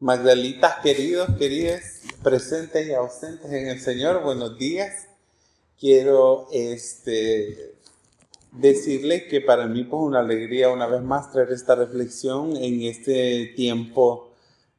Magdalitas, 0.00 0.76
queridos, 0.80 1.28
queridas, 1.38 2.02
presentes 2.22 2.86
y 2.86 2.92
ausentes 2.92 3.50
en 3.50 3.66
el 3.66 3.80
Señor, 3.80 4.22
buenos 4.22 4.56
días. 4.56 5.08
Quiero 5.76 6.46
este, 6.52 7.74
decirles 8.52 9.24
que 9.24 9.40
para 9.40 9.66
mí 9.66 9.80
es 9.80 9.86
pues, 9.88 10.00
una 10.00 10.20
alegría 10.20 10.68
una 10.68 10.86
vez 10.86 11.02
más 11.02 11.32
traer 11.32 11.50
esta 11.50 11.74
reflexión 11.74 12.56
en 12.56 12.82
este 12.82 13.54
tiempo, 13.56 14.30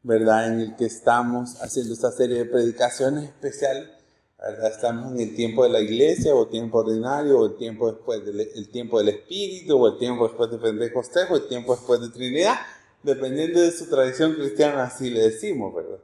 ¿verdad? 0.04 0.54
En 0.54 0.62
el 0.62 0.76
que 0.78 0.86
estamos 0.86 1.62
haciendo 1.62 1.96
esta 1.96 2.14
serie 2.14 2.38
de 2.38 2.46
predicaciones 2.46 3.26
especiales. 3.26 3.90
¿verdad? 4.38 4.72
Estamos 4.72 5.12
en 5.12 5.20
el 5.20 5.36
tiempo 5.36 5.64
de 5.64 5.70
la 5.70 5.82
iglesia, 5.82 6.34
o 6.34 6.48
tiempo 6.48 6.78
ordinario, 6.78 7.40
o 7.40 7.46
el 7.46 7.58
tiempo 7.58 7.92
después 7.92 8.24
del 8.26 8.40
el 8.40 8.70
tiempo 8.70 9.00
del 9.00 9.10
Espíritu, 9.10 9.84
o 9.84 9.88
el 9.90 9.98
tiempo 9.98 10.30
después 10.30 10.50
de 10.50 10.60
Pentecostés, 10.60 11.30
o 11.30 11.36
el 11.36 11.48
tiempo 11.50 11.76
después 11.76 12.00
de 12.00 12.08
Trinidad 12.08 12.56
dependiendo 13.04 13.60
de 13.62 13.72
su 13.72 13.90
tradición 13.90 14.34
cristiana, 14.34 14.84
así 14.84 15.10
le 15.10 15.22
decimos, 15.22 15.74
¿verdad? 15.74 16.00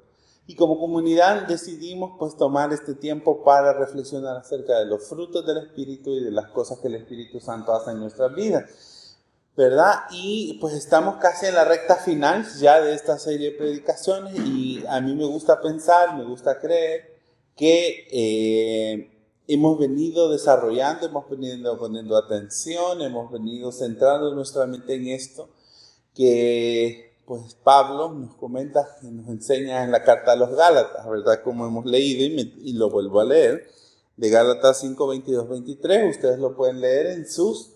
Y 0.48 0.56
como 0.56 0.80
comunidad 0.80 1.48
decidimos 1.48 2.18
pues 2.20 2.38
tomar 2.38 2.72
este 2.72 2.94
tiempo 2.94 3.44
para 3.44 3.74
reflexionar 3.74 4.38
acerca 4.38 4.78
de 4.80 4.86
los 4.86 5.08
frutos 5.08 5.46
del 5.46 5.58
Espíritu 5.58 6.12
y 6.12 6.24
de 6.24 6.32
las 6.32 6.52
cosas 6.52 6.80
que 6.80 6.88
el 6.88 6.96
Espíritu 6.96 7.40
Santo 7.40 7.74
hace 7.74 7.92
en 7.92 8.00
nuestras 8.00 8.34
vidas, 8.36 9.18
¿verdad? 9.58 9.94
Y 10.12 10.60
pues 10.62 10.76
estamos 10.76 11.16
casi 11.16 11.48
en 11.48 11.56
la 11.56 11.66
recta 11.66 11.96
final 11.96 12.46
ya 12.60 12.80
de 12.80 12.94
esta 12.94 13.18
serie 13.18 13.52
de 13.52 13.58
predicaciones 13.58 14.36
y 14.38 14.84
a 14.88 15.02
mí 15.02 15.16
me 15.16 15.26
gusta 15.26 15.62
pensar, 15.62 16.16
me 16.16 16.26
gusta 16.26 16.60
creer 16.60 17.16
que 17.56 18.08
eh, 18.12 19.32
hemos 19.48 19.80
venido 19.80 20.30
desarrollando, 20.30 21.08
hemos 21.08 21.28
venido 21.28 21.80
poniendo 21.80 22.18
atención, 22.18 23.02
hemos 23.02 23.32
venido 23.32 23.72
centrando 23.72 24.36
nuestra 24.36 24.68
mente 24.68 24.94
en 24.94 25.08
esto 25.08 25.50
que 26.16 27.06
pues 27.26 27.56
Pablo 27.56 28.12
nos 28.14 28.36
comenta 28.36 28.88
y 29.02 29.08
nos 29.08 29.28
enseña 29.28 29.84
en 29.84 29.92
la 29.92 30.04
carta 30.04 30.34
a 30.34 30.36
los 30.36 30.52
Gálatas, 30.52 31.08
¿verdad? 31.10 31.42
Como 31.44 31.66
hemos 31.68 31.86
leído 31.86 32.24
y, 32.24 32.74
lo 32.74 32.90
vuelvo 32.90 33.20
a 33.20 33.26
leer, 33.26 33.68
de 34.16 34.30
Gálatas 34.30 34.80
5, 34.80 35.08
22, 35.08 35.50
23, 35.50 36.16
ustedes 36.16 36.40
lo 36.40 36.56
pueden 36.56 36.82
leer 36.82 37.08
en 37.08 37.28
sus 37.28 37.72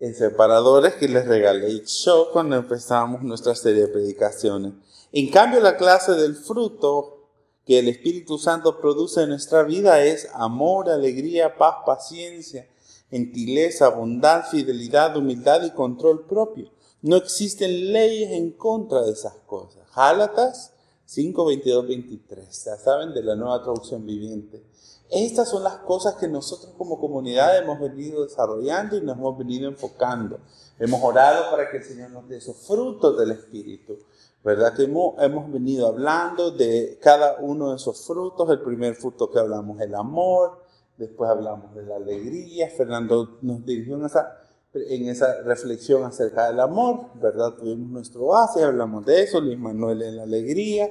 en 0.00 0.14
separadores 0.14 0.94
que 0.94 1.08
les 1.08 1.26
regalé 1.26 1.82
yo 1.84 2.28
cuando 2.32 2.54
empezamos 2.54 3.22
nuestra 3.22 3.56
serie 3.56 3.82
de 3.82 3.88
predicaciones. 3.88 4.74
En 5.12 5.28
cambio, 5.30 5.60
la 5.60 5.76
clase 5.76 6.12
del 6.12 6.36
fruto 6.36 7.18
que 7.66 7.80
el 7.80 7.88
Espíritu 7.88 8.38
Santo 8.38 8.80
produce 8.80 9.22
en 9.22 9.30
nuestra 9.30 9.64
vida 9.64 10.02
es 10.04 10.28
amor, 10.34 10.88
alegría, 10.88 11.56
paz, 11.58 11.78
paciencia, 11.84 12.68
gentileza, 13.10 13.88
bondad, 13.88 14.44
fidelidad, 14.48 15.16
humildad 15.16 15.64
y 15.64 15.70
control 15.72 16.26
propio. 16.26 16.70
No 17.00 17.16
existen 17.16 17.92
leyes 17.92 18.32
en 18.32 18.50
contra 18.52 19.02
de 19.02 19.12
esas 19.12 19.34
cosas. 19.46 19.82
Gálatas 19.94 20.72
5, 21.04 21.44
22, 21.44 21.86
23. 21.86 22.64
Ya 22.64 22.76
saben, 22.76 23.14
de 23.14 23.22
la 23.22 23.36
nueva 23.36 23.62
traducción 23.62 24.04
viviente. 24.04 24.62
Estas 25.10 25.48
son 25.48 25.62
las 25.62 25.76
cosas 25.78 26.16
que 26.16 26.28
nosotros 26.28 26.74
como 26.76 27.00
comunidad 27.00 27.56
hemos 27.56 27.80
venido 27.80 28.24
desarrollando 28.24 28.96
y 28.96 29.00
nos 29.00 29.16
hemos 29.16 29.38
venido 29.38 29.68
enfocando. 29.68 30.40
Hemos 30.78 31.02
orado 31.02 31.50
para 31.50 31.70
que 31.70 31.78
el 31.78 31.84
Señor 31.84 32.10
nos 32.10 32.28
dé 32.28 32.38
esos 32.38 32.56
frutos 32.66 33.16
del 33.16 33.30
Espíritu. 33.30 33.96
¿Verdad? 34.44 34.74
Que 34.74 34.84
hemos, 34.84 35.14
hemos 35.18 35.50
venido 35.50 35.86
hablando 35.86 36.50
de 36.50 36.98
cada 37.00 37.38
uno 37.40 37.70
de 37.70 37.76
esos 37.76 38.06
frutos. 38.06 38.50
El 38.50 38.60
primer 38.60 38.96
fruto 38.96 39.30
que 39.30 39.38
hablamos, 39.38 39.80
el 39.80 39.94
amor. 39.94 40.62
Después 40.96 41.30
hablamos 41.30 41.74
de 41.74 41.84
la 41.84 41.96
alegría. 41.96 42.68
Fernando 42.68 43.38
nos 43.40 43.64
dirigió 43.64 43.96
en 43.96 44.04
esa 44.04 44.47
en 44.74 45.08
esa 45.08 45.42
reflexión 45.42 46.04
acerca 46.04 46.48
del 46.48 46.60
amor, 46.60 47.06
¿verdad? 47.14 47.54
Tuvimos 47.54 47.90
nuestro 47.90 48.26
base, 48.26 48.62
hablamos 48.62 49.04
de 49.06 49.22
eso, 49.22 49.40
Luis 49.40 49.58
Manuel 49.58 50.02
en 50.02 50.16
la 50.16 50.22
alegría, 50.24 50.90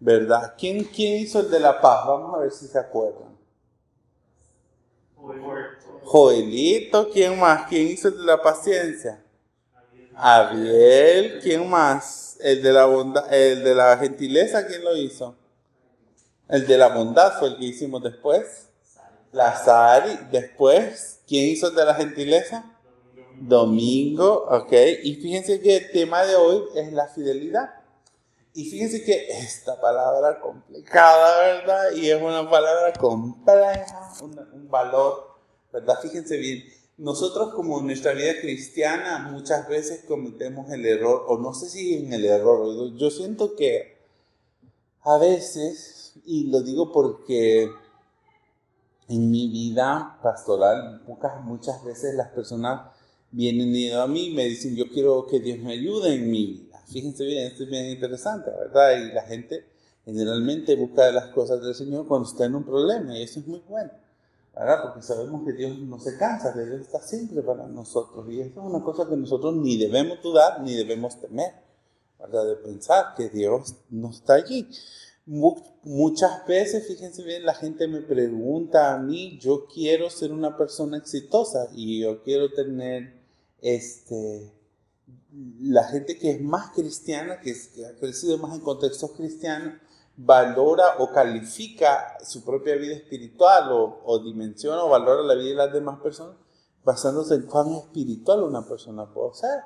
¿verdad? 0.00 0.54
¿Quién, 0.58 0.84
¿Quién 0.84 1.22
hizo 1.22 1.40
el 1.40 1.50
de 1.50 1.60
la 1.60 1.80
paz? 1.80 2.06
Vamos 2.06 2.34
a 2.34 2.38
ver 2.38 2.50
si 2.50 2.66
se 2.66 2.78
acuerdan. 2.78 3.32
Joelito, 6.04 7.10
¿quién 7.10 7.38
más? 7.38 7.68
¿Quién 7.68 7.88
hizo 7.88 8.08
el 8.08 8.18
de 8.18 8.24
la 8.24 8.42
paciencia? 8.42 9.22
Abiel, 10.14 11.38
¿quién 11.40 11.68
más? 11.70 12.36
El 12.40 12.62
de 12.62 12.72
la 12.72 12.86
bondad, 12.86 13.32
el 13.32 13.62
de 13.62 13.74
la 13.74 13.96
gentileza, 13.98 14.66
¿quién 14.66 14.82
lo 14.82 14.96
hizo? 14.96 15.36
El 16.48 16.66
de 16.66 16.76
la 16.76 16.88
bondad 16.88 17.38
fue 17.38 17.48
el 17.48 17.56
que 17.56 17.66
hicimos 17.66 18.02
después. 18.02 18.68
Lazari, 19.30 20.18
después, 20.30 21.20
¿quién 21.26 21.46
hizo 21.46 21.68
el 21.68 21.76
de 21.76 21.84
la 21.84 21.94
gentileza? 21.94 22.71
Domingo, 23.48 24.46
ok. 24.48 24.72
Y 25.02 25.16
fíjense 25.16 25.60
que 25.60 25.76
el 25.76 25.90
tema 25.90 26.24
de 26.24 26.36
hoy 26.36 26.62
es 26.76 26.92
la 26.92 27.08
fidelidad. 27.08 27.70
Y 28.54 28.66
fíjense 28.66 29.02
que 29.02 29.28
esta 29.30 29.80
palabra 29.80 30.38
complicada, 30.40 31.54
¿verdad? 31.54 31.92
Y 31.96 32.10
es 32.10 32.20
una 32.20 32.48
palabra 32.48 32.92
compleja, 32.92 34.12
un, 34.22 34.68
valor, 34.70 35.36
¿verdad? 35.72 35.98
Fíjense 36.02 36.36
bien, 36.36 36.62
nosotros 36.98 37.54
como 37.54 37.80
en 37.80 37.86
nuestra 37.86 38.12
vida 38.12 38.32
cristiana 38.40 39.30
muchas 39.30 39.66
veces 39.68 40.04
cometemos 40.06 40.70
el 40.70 40.84
error, 40.84 41.24
o 41.28 41.38
no 41.38 41.54
sé 41.54 41.70
si 41.70 41.96
en 41.96 42.12
el 42.12 42.26
error, 42.26 42.94
yo 42.96 43.10
siento 43.10 43.56
que 43.56 43.96
a 45.00 45.16
veces, 45.16 46.12
y 46.26 46.50
lo 46.50 46.60
digo 46.60 46.92
porque 46.92 47.70
en 49.08 49.30
mi 49.30 49.48
vida 49.48 50.18
pastoral, 50.22 51.02
muchas, 51.06 51.40
muchas 51.42 51.82
veces 51.84 52.14
las 52.14 52.28
personas 52.28 52.91
vienen 53.32 53.94
a 53.94 54.06
mí 54.06 54.30
me 54.30 54.44
dicen, 54.44 54.76
yo 54.76 54.88
quiero 54.88 55.26
que 55.26 55.40
Dios 55.40 55.58
me 55.58 55.72
ayude 55.72 56.14
en 56.14 56.30
mi 56.30 56.46
vida. 56.46 56.82
Fíjense 56.86 57.24
bien, 57.24 57.46
esto 57.46 57.64
es 57.64 57.70
bien 57.70 57.86
interesante, 57.86 58.50
¿verdad? 58.50 58.98
Y 58.98 59.12
la 59.12 59.22
gente 59.22 59.64
generalmente 60.04 60.76
busca 60.76 61.10
las 61.10 61.28
cosas 61.28 61.62
del 61.62 61.74
Señor 61.74 62.06
cuando 62.06 62.28
está 62.28 62.44
en 62.44 62.54
un 62.54 62.64
problema 62.64 63.16
y 63.16 63.22
eso 63.22 63.40
es 63.40 63.46
muy 63.46 63.62
bueno, 63.68 63.90
¿verdad? 64.54 64.82
Porque 64.82 65.02
sabemos 65.02 65.42
que 65.44 65.52
Dios 65.52 65.78
no 65.78 65.98
se 65.98 66.18
cansa, 66.18 66.52
que 66.52 66.66
Dios 66.66 66.82
está 66.82 67.00
siempre 67.00 67.40
para 67.42 67.66
nosotros 67.66 68.26
y 68.28 68.40
eso 68.40 68.60
es 68.60 68.66
una 68.66 68.84
cosa 68.84 69.08
que 69.08 69.16
nosotros 69.16 69.56
ni 69.56 69.78
debemos 69.78 70.22
dudar 70.22 70.60
ni 70.60 70.74
debemos 70.74 71.18
temer, 71.18 71.52
¿verdad? 72.18 72.46
De 72.46 72.56
pensar 72.56 73.14
que 73.16 73.30
Dios 73.30 73.74
no 73.88 74.10
está 74.10 74.34
allí. 74.34 74.68
Muchas 75.24 76.44
veces, 76.46 76.86
fíjense 76.88 77.22
bien, 77.22 77.46
la 77.46 77.54
gente 77.54 77.86
me 77.86 78.00
pregunta 78.00 78.92
a 78.92 78.98
mí, 78.98 79.38
yo 79.40 79.66
quiero 79.72 80.10
ser 80.10 80.32
una 80.32 80.56
persona 80.56 80.98
exitosa 80.98 81.68
y 81.72 82.00
yo 82.00 82.22
quiero 82.24 82.52
tener 82.52 83.21
este, 83.62 84.52
la 85.60 85.84
gente 85.84 86.18
que 86.18 86.32
es 86.32 86.40
más 86.42 86.70
cristiana, 86.70 87.40
que, 87.40 87.52
ha 87.52 87.98
crecido 87.98 88.36
más 88.36 88.54
en 88.54 88.60
contextos 88.60 89.12
cristianos, 89.12 89.74
valora 90.16 90.96
o 90.98 91.10
califica 91.10 92.18
su 92.22 92.44
propia 92.44 92.76
vida 92.76 92.94
espiritual 92.94 93.70
o, 93.72 94.18
dimensiona 94.18 94.84
o 94.84 94.90
valora 94.90 95.22
la 95.22 95.34
vida 95.34 95.50
de 95.50 95.54
las 95.54 95.72
demás 95.72 96.00
personas 96.00 96.36
basándose 96.84 97.34
en 97.36 97.42
cuán 97.42 97.72
espiritual 97.72 98.42
una 98.42 98.66
persona 98.66 99.06
puede 99.06 99.34
ser. 99.34 99.60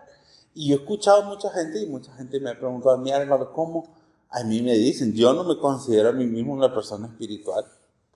Y 0.55 0.69
yo 0.69 0.77
he 0.77 0.79
escuchado 0.79 1.23
a 1.23 1.27
mucha 1.27 1.51
gente 1.51 1.81
y 1.83 1.87
mucha 1.87 2.13
gente 2.15 2.39
me 2.41 2.51
ha 2.51 2.59
preguntado 2.59 2.95
a 2.95 2.99
mí, 2.99 3.11
¿cómo? 3.55 3.95
A 4.31 4.45
mí 4.45 4.63
me 4.63 4.75
dicen, 4.75 5.13
yo 5.15 5.33
no 5.33 5.45
me 5.45 5.59
considero 5.59 6.11
a 6.11 6.13
mí 6.13 6.27
mismo 6.27 6.53
una 6.53 6.73
persona 6.73 7.07
espiritual. 7.07 7.65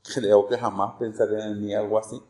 Creo 0.03 0.47
que 0.47 0.57
jamás 0.57 0.97
pensaría 0.99 1.47
en 1.47 1.61
mí 1.61 1.75
algo 1.75 1.99
así. 1.99 2.21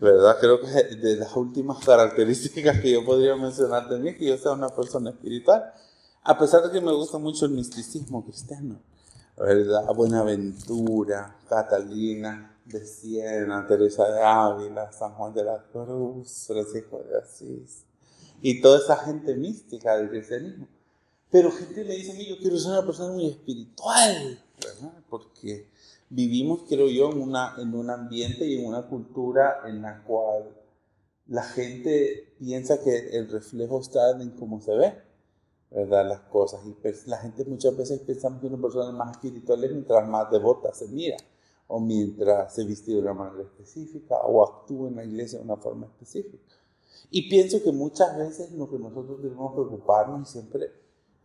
¿Verdad? 0.00 0.36
Creo 0.40 0.60
que 0.60 0.66
de 0.66 1.16
las 1.16 1.34
últimas 1.36 1.84
características 1.84 2.80
que 2.80 2.92
yo 2.92 3.04
podría 3.04 3.36
mencionar 3.36 3.88
de 3.88 3.98
mí 3.98 4.14
que 4.14 4.26
yo 4.26 4.38
sea 4.38 4.52
una 4.52 4.68
persona 4.68 5.10
espiritual, 5.10 5.72
a 6.22 6.38
pesar 6.38 6.62
de 6.62 6.70
que 6.70 6.80
me 6.80 6.92
gusta 6.92 7.18
mucho 7.18 7.46
el 7.46 7.52
misticismo 7.52 8.24
cristiano, 8.24 8.80
¿verdad? 9.36 9.86
Buenaventura, 9.94 11.36
Catalina 11.48 12.56
de 12.64 12.84
Siena, 12.84 13.66
Teresa 13.66 14.10
de 14.10 14.22
Ávila, 14.22 14.90
San 14.92 15.12
Juan 15.12 15.32
de 15.32 15.44
la 15.44 15.64
Cruz, 15.72 16.46
Francisco 16.46 17.02
de 17.08 17.18
Asís, 17.18 17.84
y 18.42 18.60
toda 18.60 18.78
esa 18.78 18.96
gente 18.96 19.34
mística 19.34 19.96
del 19.96 20.10
cristianismo. 20.10 20.66
Pero 21.30 21.50
gente 21.50 21.84
me 21.84 21.94
dice 21.94 22.12
a 22.12 22.14
mí, 22.14 22.26
yo 22.28 22.38
quiero 22.38 22.58
ser 22.58 22.72
una 22.72 22.86
persona 22.86 23.12
muy 23.12 23.28
espiritual. 23.28 24.40
Porque 25.08 25.68
vivimos, 26.08 26.64
creo 26.68 26.88
yo, 26.88 27.10
en, 27.10 27.20
una, 27.20 27.54
en 27.58 27.74
un 27.74 27.90
ambiente 27.90 28.46
y 28.46 28.58
en 28.58 28.66
una 28.66 28.86
cultura 28.88 29.60
en 29.66 29.82
la 29.82 30.02
cual 30.04 30.56
la 31.26 31.42
gente 31.42 32.34
piensa 32.38 32.82
que 32.82 33.10
el 33.16 33.28
reflejo 33.28 33.80
está 33.80 34.10
en 34.20 34.30
cómo 34.30 34.60
se 34.60 34.74
ve, 34.76 34.94
¿verdad? 35.70 36.08
Las 36.08 36.20
cosas. 36.20 36.60
Y 36.66 36.72
pues, 36.72 37.06
la 37.06 37.18
gente 37.18 37.44
muchas 37.44 37.76
veces 37.76 38.00
piensa 38.00 38.36
que 38.40 38.46
una 38.46 38.60
persona 38.60 38.92
más 38.92 39.12
espiritual 39.12 39.60
mientras 39.60 40.08
más 40.08 40.30
devota 40.30 40.72
se 40.72 40.88
mira, 40.88 41.16
o 41.66 41.80
mientras 41.80 42.54
se 42.54 42.64
viste 42.64 42.92
de 42.92 43.00
una 43.00 43.14
manera 43.14 43.42
específica, 43.42 44.16
o 44.18 44.44
actúa 44.44 44.88
en 44.88 44.96
la 44.96 45.04
iglesia 45.04 45.38
de 45.38 45.44
una 45.44 45.56
forma 45.56 45.86
específica. 45.86 46.54
Y 47.10 47.28
pienso 47.28 47.62
que 47.62 47.72
muchas 47.72 48.16
veces 48.16 48.52
lo 48.52 48.70
que 48.70 48.78
nosotros 48.78 49.22
debemos 49.22 49.52
preocuparnos 49.52 50.28
siempre 50.28 50.70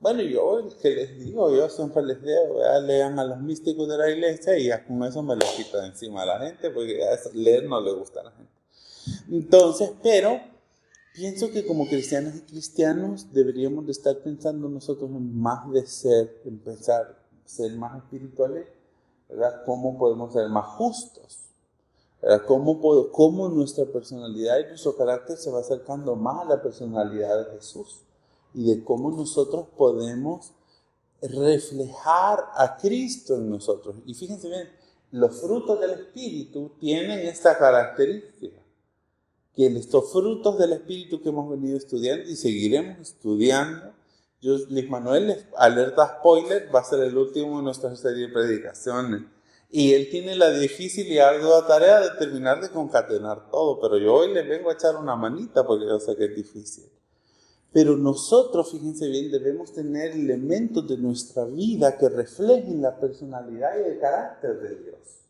bueno, 0.01 0.24
yo 0.24 0.68
que 0.81 0.89
les 0.89 1.19
digo, 1.19 1.56
yo 1.56 1.69
siempre 1.69 2.01
les 2.01 2.19
digo, 2.24 2.59
lean 2.81 3.19
a 3.19 3.24
los 3.24 3.39
místicos 3.39 3.88
de 3.88 3.98
la 4.00 4.09
iglesia 4.09 4.57
y 4.57 4.65
ya 4.65 4.83
con 4.83 5.03
eso 5.03 5.21
me 5.21 5.36
lo 5.36 5.45
quito 5.56 5.81
encima 5.83 6.24
a 6.24 6.25
la 6.25 6.39
gente, 6.39 6.71
porque 6.71 7.03
a 7.03 7.18
leer 7.36 7.65
no 7.65 7.80
le 7.80 7.94
gusta 7.94 8.21
a 8.21 8.24
la 8.24 8.31
gente. 8.31 8.51
Entonces, 9.30 9.92
pero 10.01 10.42
pienso 11.13 11.51
que 11.51 11.68
como 11.68 11.88
cristianos 11.88 12.36
y 12.36 12.42
cristianos 12.42 13.31
deberíamos 13.31 13.86
de 13.86 13.92
estar 13.92 14.18
pensando 14.18 14.68
nosotros 14.69 15.12
en 15.12 15.39
más 15.39 15.71
de 15.71 15.86
ser, 15.86 16.42
en 16.45 16.57
pensar 16.57 17.21
ser 17.45 17.71
más 17.74 17.95
espirituales, 17.98 18.65
¿verdad? 19.30 19.62
¿Cómo 19.68 20.00
podemos 20.00 20.33
ser 20.33 20.50
más 20.50 20.65
justos? 20.77 21.42
¿verdad? 22.24 22.44
¿Cómo, 22.48 22.81
¿Cómo 23.12 23.50
nuestra 23.50 23.86
personalidad 23.86 24.57
y 24.62 24.69
nuestro 24.69 24.95
carácter 24.95 25.38
se 25.38 25.51
va 25.51 25.59
acercando 25.59 26.15
más 26.15 26.44
a 26.45 26.50
la 26.50 26.62
personalidad 26.63 27.45
de 27.45 27.51
Jesús? 27.57 28.01
Y 28.53 28.65
de 28.65 28.83
cómo 28.83 29.12
nosotros 29.12 29.68
podemos 29.77 30.51
reflejar 31.21 32.39
a 32.56 32.77
Cristo 32.77 33.36
en 33.36 33.50
nosotros. 33.50 33.95
Y 34.06 34.13
fíjense 34.13 34.50
bien, 34.50 34.69
los 35.12 35.39
frutos 35.42 35.80
del 35.80 35.92
Espíritu 35.92 36.71
tienen 36.80 37.19
esta 37.27 37.57
característica, 37.57 38.57
que 39.53 39.68
estos 39.68 40.12
frutos 40.12 40.57
del 40.57 40.74
Espíritu 40.74 41.21
que 41.21 41.30
hemos 41.30 41.50
venido 41.50 41.77
estudiando 41.77 42.30
y 42.30 42.36
seguiremos 42.36 43.00
estudiando, 43.00 43.94
yo, 44.42 44.57
Luis 44.69 44.89
Manuel, 44.89 45.45
alerta 45.56 46.18
spoiler, 46.18 46.74
va 46.74 46.80
a 46.80 46.83
ser 46.83 47.01
el 47.01 47.15
último 47.15 47.57
de 47.57 47.63
nuestra 47.63 47.95
serie 47.95 48.27
de 48.27 48.33
predicaciones. 48.33 49.21
Y 49.69 49.94
él 49.94 50.09
tiene 50.09 50.36
la 50.36 50.50
difícil 50.50 51.07
y 51.07 51.19
ardua 51.19 51.68
tarea 51.68 52.00
de 52.00 52.09
terminar 52.18 52.59
de 52.59 52.69
concatenar 52.69 53.51
todo, 53.51 53.80
pero 53.80 53.98
yo 53.98 54.15
hoy 54.15 54.33
le 54.33 54.44
vengo 54.44 54.69
a 54.69 54.74
echar 54.74 54.95
una 54.95 55.15
manita 55.15 55.65
porque 55.65 55.86
yo 55.86 56.00
sé 56.00 56.15
que 56.15 56.25
es 56.25 56.36
difícil. 56.36 56.86
Pero 57.73 57.95
nosotros, 57.95 58.71
fíjense 58.71 59.07
bien, 59.07 59.31
debemos 59.31 59.71
tener 59.71 60.12
elementos 60.12 60.88
de 60.88 60.97
nuestra 60.97 61.45
vida 61.45 61.97
que 61.97 62.09
reflejen 62.09 62.81
la 62.81 63.00
personalidad 63.00 63.71
y 63.77 63.91
el 63.91 64.00
carácter 64.00 64.59
de 64.59 64.75
Dios. 64.83 65.21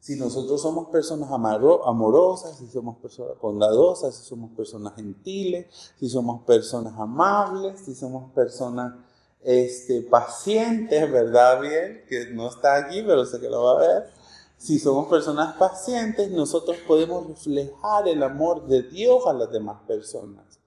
Si 0.00 0.16
nosotros 0.16 0.60
somos 0.60 0.88
personas 0.88 1.30
amorosas, 1.30 2.58
si 2.58 2.66
somos 2.66 2.96
personas 2.96 3.38
bondadosas, 3.40 4.16
si 4.16 4.24
somos 4.24 4.50
personas 4.56 4.96
gentiles, 4.96 5.92
si 6.00 6.08
somos 6.08 6.42
personas 6.42 6.98
amables, 6.98 7.78
si 7.78 7.94
somos 7.94 8.32
personas 8.32 8.94
este, 9.42 10.02
pacientes, 10.02 11.12
¿verdad? 11.12 11.60
Bien, 11.60 12.04
que 12.08 12.30
no 12.32 12.48
está 12.48 12.74
aquí, 12.74 13.02
pero 13.02 13.24
sé 13.24 13.38
que 13.38 13.48
lo 13.48 13.62
va 13.62 13.72
a 13.74 13.78
ver. 13.78 14.10
Si 14.56 14.80
somos 14.80 15.06
personas 15.06 15.54
pacientes, 15.54 16.28
nosotros 16.32 16.78
podemos 16.88 17.28
reflejar 17.28 18.08
el 18.08 18.24
amor 18.24 18.66
de 18.66 18.82
Dios 18.82 19.24
a 19.28 19.32
las 19.32 19.52
demás 19.52 19.82
personas. 19.86 20.61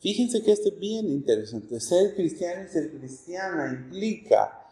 Fíjense 0.00 0.42
que 0.42 0.52
esto 0.52 0.68
es 0.68 0.78
bien 0.78 1.08
interesante. 1.08 1.80
Ser 1.80 2.14
cristiano 2.14 2.64
y 2.64 2.68
ser 2.68 2.90
cristiana 2.96 3.72
implica 3.72 4.64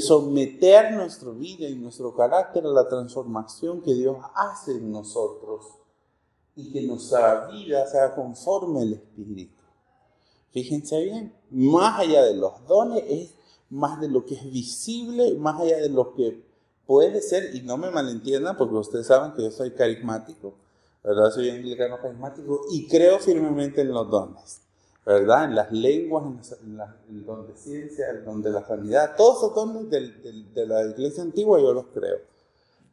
someter 0.00 0.92
nuestra 0.92 1.30
vida 1.30 1.68
y 1.68 1.76
nuestro 1.76 2.14
carácter 2.14 2.64
a 2.64 2.68
la 2.68 2.88
transformación 2.88 3.82
que 3.82 3.94
Dios 3.94 4.16
hace 4.34 4.72
en 4.72 4.90
nosotros 4.90 5.66
y 6.56 6.72
que 6.72 6.82
nuestra 6.82 7.48
vida 7.48 7.86
sea 7.86 8.14
conforme 8.14 8.82
al 8.82 8.92
Espíritu. 8.94 9.62
Fíjense 10.52 11.02
bien, 11.02 11.34
más 11.50 12.00
allá 12.00 12.22
de 12.24 12.34
los 12.34 12.64
dones 12.66 13.02
es 13.08 13.34
más 13.70 14.00
de 14.00 14.08
lo 14.08 14.24
que 14.24 14.34
es 14.34 14.50
visible, 14.50 15.34
más 15.34 15.60
allá 15.60 15.78
de 15.78 15.88
lo 15.88 16.14
que 16.14 16.44
puede 16.86 17.20
ser, 17.22 17.54
y 17.54 17.62
no 17.62 17.76
me 17.76 17.90
malentiendan 17.90 18.56
porque 18.56 18.74
ustedes 18.74 19.06
saben 19.06 19.32
que 19.32 19.42
yo 19.42 19.50
soy 19.50 19.72
carismático, 19.72 20.54
¿verdad? 21.02 21.30
Soy 21.32 21.50
anglicano 21.50 21.98
carismático 22.00 22.60
y 22.72 22.86
creo 22.86 23.18
firmemente 23.18 23.80
en 23.80 23.92
los 23.92 24.08
dones. 24.08 24.63
¿Verdad? 25.04 25.44
En 25.44 25.54
las 25.54 25.70
lenguas, 25.70 26.24
en, 26.62 26.80
el 27.10 27.24
don 27.24 27.46
de 27.46 27.56
ciencia, 27.56 28.10
el 28.10 28.24
don 28.24 28.42
de 28.42 28.50
la 28.50 28.66
sanidad, 28.66 29.14
todos 29.16 29.38
esos 29.38 29.54
dones 29.54 29.90
de 29.90 30.66
la 30.66 30.84
iglesia 30.84 31.22
antigua 31.22 31.60
yo 31.60 31.72
los 31.72 31.86
creo. 31.86 32.18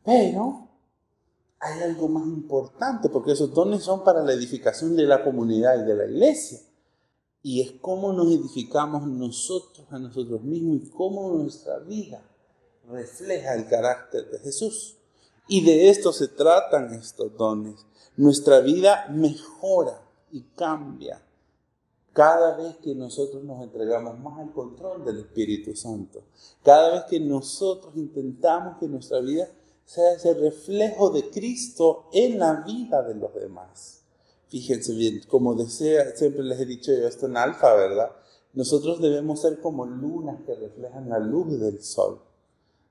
Pero 0.03 0.67
hay 1.59 1.83
algo 1.83 2.07
más 2.07 2.25
importante, 2.25 3.09
porque 3.09 3.31
esos 3.31 3.53
dones 3.53 3.83
son 3.83 4.03
para 4.03 4.23
la 4.23 4.33
edificación 4.33 4.95
de 4.95 5.03
la 5.03 5.23
comunidad 5.23 5.79
y 5.83 5.87
de 5.87 5.95
la 5.95 6.05
iglesia. 6.05 6.59
Y 7.43 7.61
es 7.61 7.71
cómo 7.81 8.13
nos 8.13 8.27
edificamos 8.27 9.07
nosotros 9.07 9.87
a 9.89 9.97
nosotros 9.97 10.41
mismos 10.41 10.81
y 10.83 10.89
cómo 10.89 11.31
nuestra 11.33 11.79
vida 11.79 12.23
refleja 12.89 13.55
el 13.55 13.67
carácter 13.67 14.29
de 14.29 14.39
Jesús. 14.39 14.97
Y 15.47 15.63
de 15.63 15.89
esto 15.89 16.13
se 16.13 16.27
tratan 16.27 16.93
estos 16.93 17.35
dones. 17.37 17.85
Nuestra 18.17 18.59
vida 18.59 19.07
mejora 19.09 20.01
y 20.31 20.41
cambia 20.55 21.21
cada 22.13 22.57
vez 22.57 22.77
que 22.77 22.93
nosotros 22.93 23.43
nos 23.43 23.61
entregamos 23.63 24.19
más 24.19 24.39
al 24.39 24.51
control 24.51 25.05
del 25.05 25.19
Espíritu 25.19 25.75
Santo, 25.75 26.23
cada 26.63 26.91
vez 26.91 27.03
que 27.09 27.19
nosotros 27.19 27.95
intentamos 27.95 28.77
que 28.79 28.87
nuestra 28.87 29.19
vida 29.19 29.47
sea 29.85 30.13
ese 30.13 30.33
reflejo 30.33 31.09
de 31.09 31.29
Cristo 31.29 32.05
en 32.13 32.39
la 32.39 32.63
vida 32.65 33.01
de 33.03 33.15
los 33.15 33.33
demás. 33.33 34.03
Fíjense 34.47 34.93
bien, 34.93 35.21
como 35.29 35.55
desea, 35.55 36.15
siempre 36.15 36.43
les 36.43 36.59
he 36.59 36.65
dicho 36.65 36.91
yo 36.91 37.07
esto 37.07 37.25
en 37.25 37.37
alfa, 37.37 37.73
¿verdad? 37.75 38.11
Nosotros 38.53 39.01
debemos 39.01 39.41
ser 39.41 39.61
como 39.61 39.85
lunas 39.85 40.41
que 40.45 40.55
reflejan 40.55 41.09
la 41.09 41.19
luz 41.19 41.59
del 41.59 41.81
sol. 41.81 42.21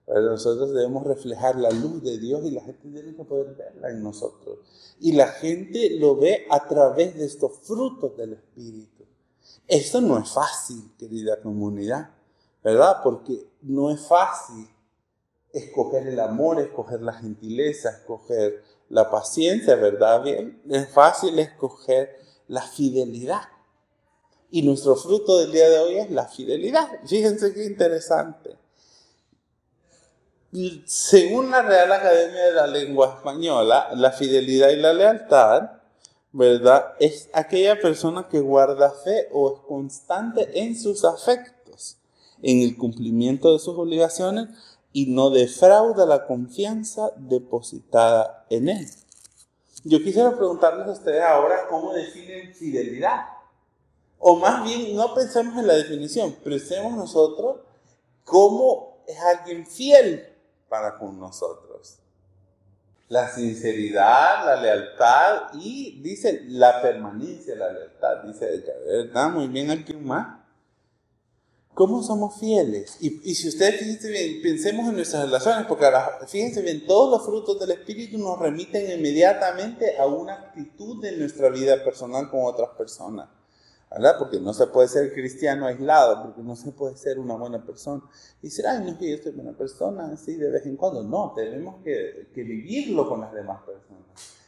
Nosotros 0.07 0.73
debemos 0.73 1.07
reflejar 1.07 1.57
la 1.57 1.71
luz 1.71 2.03
de 2.03 2.19
Dios 2.19 2.45
y 2.45 2.51
la 2.51 2.63
gente 2.63 2.91
tiene 2.91 3.15
que 3.15 3.25
poder 3.25 3.55
verla 3.55 3.91
en 3.91 4.03
nosotros. 4.03 4.59
Y 4.99 5.13
la 5.13 5.29
gente 5.29 5.99
lo 5.99 6.17
ve 6.17 6.47
a 6.51 6.67
través 6.67 7.17
de 7.17 7.27
estos 7.27 7.59
frutos 7.63 8.17
del 8.17 8.33
Espíritu. 8.33 9.00
Esto 9.71 10.01
no 10.01 10.19
es 10.19 10.29
fácil, 10.29 10.91
querida 10.99 11.41
comunidad, 11.41 12.11
¿verdad? 12.65 12.97
Porque 13.05 13.47
no 13.63 13.93
es 13.93 14.01
fácil 14.01 14.69
escoger 15.53 16.09
el 16.09 16.19
amor, 16.19 16.61
escoger 16.61 17.01
la 17.03 17.13
gentileza, 17.13 17.91
escoger 17.91 18.65
la 18.89 19.09
paciencia, 19.09 19.77
¿verdad? 19.77 20.25
Bien, 20.25 20.61
es 20.69 20.89
fácil 20.89 21.39
escoger 21.39 22.19
la 22.49 22.63
fidelidad. 22.63 23.43
Y 24.51 24.63
nuestro 24.63 24.97
fruto 24.97 25.39
del 25.39 25.53
día 25.53 25.71
de 25.71 25.79
hoy 25.79 25.99
es 25.99 26.11
la 26.11 26.27
fidelidad. 26.27 26.89
Fíjense 27.07 27.55
qué 27.55 27.65
interesante. 27.65 28.57
Según 30.85 31.53
la 31.53 31.63
Real 31.63 31.93
Academia 31.93 32.47
de 32.47 32.53
la 32.55 32.67
Lengua 32.67 33.15
Española, 33.19 33.91
la 33.95 34.11
fidelidad 34.11 34.71
y 34.71 34.77
la 34.77 34.93
lealtad 34.93 35.80
¿verdad? 36.33 36.95
Es 37.01 37.29
aquella 37.33 37.79
persona 37.81 38.29
que 38.29 38.41
guarda 38.41 38.91
fe 38.91 39.29
o 39.33 39.55
es 39.55 39.61
constante 39.67 40.61
en 40.61 40.77
sus 40.79 41.05
afectos, 41.05 41.99
en 42.43 42.61
el 42.63 42.77
cumplimiento 42.77 43.53
de 43.53 43.59
sus 43.59 43.77
obligaciones 43.77 44.49
y 44.93 45.07
no 45.07 45.31
defrauda 45.31 46.07
la 46.07 46.27
confianza 46.27 47.13
depositada 47.17 48.47
en 48.51 48.69
él. 48.69 48.87
Yo 49.85 49.99
quisiera 49.99 50.37
preguntarles 50.37 50.87
a 50.87 50.93
ustedes 50.93 51.23
ahora 51.23 51.67
cómo 51.69 51.93
definen 51.93 52.55
fidelidad. 52.55 53.27
O 54.19 54.37
más 54.37 54.63
bien, 54.65 54.95
no 54.95 55.15
pensemos 55.15 55.57
en 55.57 55.67
la 55.67 55.75
definición, 55.75 56.33
pensemos 56.45 56.93
nosotros 56.93 57.61
cómo 58.25 59.03
es 59.07 59.19
alguien 59.19 59.67
fiel 59.67 60.27
para 60.69 60.99
con 60.99 61.19
nosotros 61.19 61.70
la 63.11 63.29
sinceridad, 63.29 64.45
la 64.47 64.63
lealtad 64.63 65.53
y 65.55 66.01
dice 66.01 66.45
la 66.47 66.81
permanencia, 66.81 67.57
la 67.57 67.73
lealtad. 67.73 68.23
Dice, 68.25 68.65
¿verdad? 68.87 69.31
Muy 69.31 69.49
bien, 69.49 69.69
alguien 69.69 70.07
más. 70.07 70.39
¿Cómo 71.75 72.05
somos 72.05 72.39
fieles? 72.39 72.99
Y, 73.01 73.21
y, 73.29 73.35
si 73.35 73.49
ustedes 73.49 73.81
fíjense 73.81 74.11
bien, 74.11 74.41
pensemos 74.43 74.89
en 74.89 74.95
nuestras 74.95 75.25
relaciones, 75.25 75.67
porque 75.67 75.87
ahora, 75.87 76.21
fíjense 76.29 76.63
bien, 76.63 76.87
todos 76.87 77.11
los 77.11 77.27
frutos 77.27 77.59
del 77.59 77.73
Espíritu 77.73 78.17
nos 78.17 78.39
remiten 78.39 78.97
inmediatamente 78.97 79.99
a 79.99 80.07
una 80.07 80.35
actitud 80.35 81.03
de 81.03 81.17
nuestra 81.17 81.49
vida 81.49 81.83
personal 81.83 82.31
con 82.31 82.45
otras 82.45 82.71
personas. 82.79 83.29
¿Verdad? 83.91 84.17
Porque 84.19 84.39
no 84.39 84.55
se 84.55 84.67
puede 84.69 84.89
ser 84.89 85.13
cristiano 85.13 85.67
aislado, 85.67 86.23
porque 86.23 86.43
no 86.43 86.55
se 86.55 86.71
puede 86.71 86.97
ser 86.97 87.19
una 87.19 87.35
buena 87.35 87.65
persona. 87.65 88.03
Y 88.41 88.47
decir, 88.47 88.67
ay, 88.67 88.85
no 88.85 88.91
es 88.91 88.99
que 88.99 89.11
yo 89.11 89.23
soy 89.23 89.33
buena 89.33 89.53
persona, 89.53 90.11
así 90.13 90.35
de 90.37 90.51
vez 90.51 90.65
en 90.67 90.77
cuando. 90.77 91.03
No, 91.03 91.33
tenemos 91.35 91.83
que, 91.83 92.29
que, 92.33 92.43
vivirlo 92.43 93.09
con 93.09 93.21
las 93.21 93.33
demás 93.33 93.63
personas. 93.63 94.05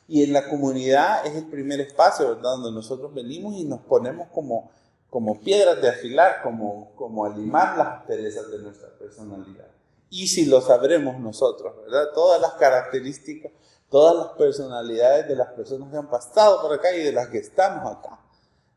Y 0.07 0.23
en 0.23 0.33
la 0.33 0.49
comunidad 0.49 1.27
es 1.27 1.35
el 1.35 1.47
primer 1.47 1.81
espacio, 1.81 2.29
¿verdad? 2.29 2.53
Donde 2.57 2.73
nosotros 2.73 3.13
venimos 3.13 3.55
y 3.55 3.65
nos 3.65 3.81
ponemos 3.81 4.29
como, 4.33 4.71
como 5.11 5.41
piedras 5.41 5.81
de 5.83 5.89
afilar, 5.89 6.43
como, 6.43 6.93
como 6.95 7.25
a 7.25 7.31
limar 7.31 7.77
las 7.77 8.05
perezas 8.05 8.49
de 8.51 8.59
nuestra 8.59 8.91
personalidad. 8.97 9.67
Y 10.09 10.29
si 10.29 10.45
lo 10.45 10.61
sabremos 10.61 11.19
nosotros, 11.19 11.75
¿verdad? 11.85 12.11
Todas 12.15 12.41
las 12.41 12.53
características, 12.53 13.51
todas 13.91 14.15
las 14.15 14.37
personalidades 14.37 15.27
de 15.27 15.37
las 15.37 15.49
personas 15.49 15.91
que 15.91 15.97
han 15.97 16.11
pasado 16.11 16.61
por 16.61 16.75
acá 16.75 16.95
y 16.95 17.03
de 17.03 17.13
las 17.13 17.29
que 17.29 17.39
estamos 17.39 17.91
acá 17.91 18.22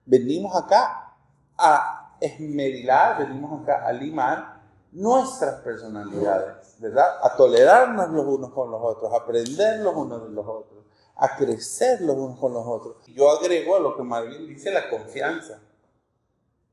Venimos 0.05 0.55
acá 0.55 1.15
a 1.57 2.17
esmerilar, 2.19 3.19
venimos 3.19 3.61
acá 3.61 3.85
a 3.85 3.91
limar 3.91 4.61
nuestras 4.91 5.61
personalidades, 5.61 6.79
¿verdad? 6.79 7.17
A 7.21 7.35
tolerarnos 7.35 8.09
los 8.11 8.25
unos 8.25 8.51
con 8.51 8.71
los 8.71 8.81
otros, 8.81 9.11
a 9.13 9.17
aprender 9.17 9.81
los 9.81 9.95
unos 9.95 10.23
de 10.23 10.33
los 10.33 10.45
otros, 10.45 10.85
a 11.15 11.35
crecer 11.35 12.01
los 12.01 12.15
unos 12.15 12.39
con 12.39 12.53
los 12.53 12.65
otros. 12.65 12.97
Yo 13.07 13.29
agrego 13.29 13.75
a 13.75 13.79
lo 13.79 13.95
que 13.97 14.03
Marvin 14.03 14.47
dice 14.47 14.71
la 14.71 14.89
confianza. 14.89 15.59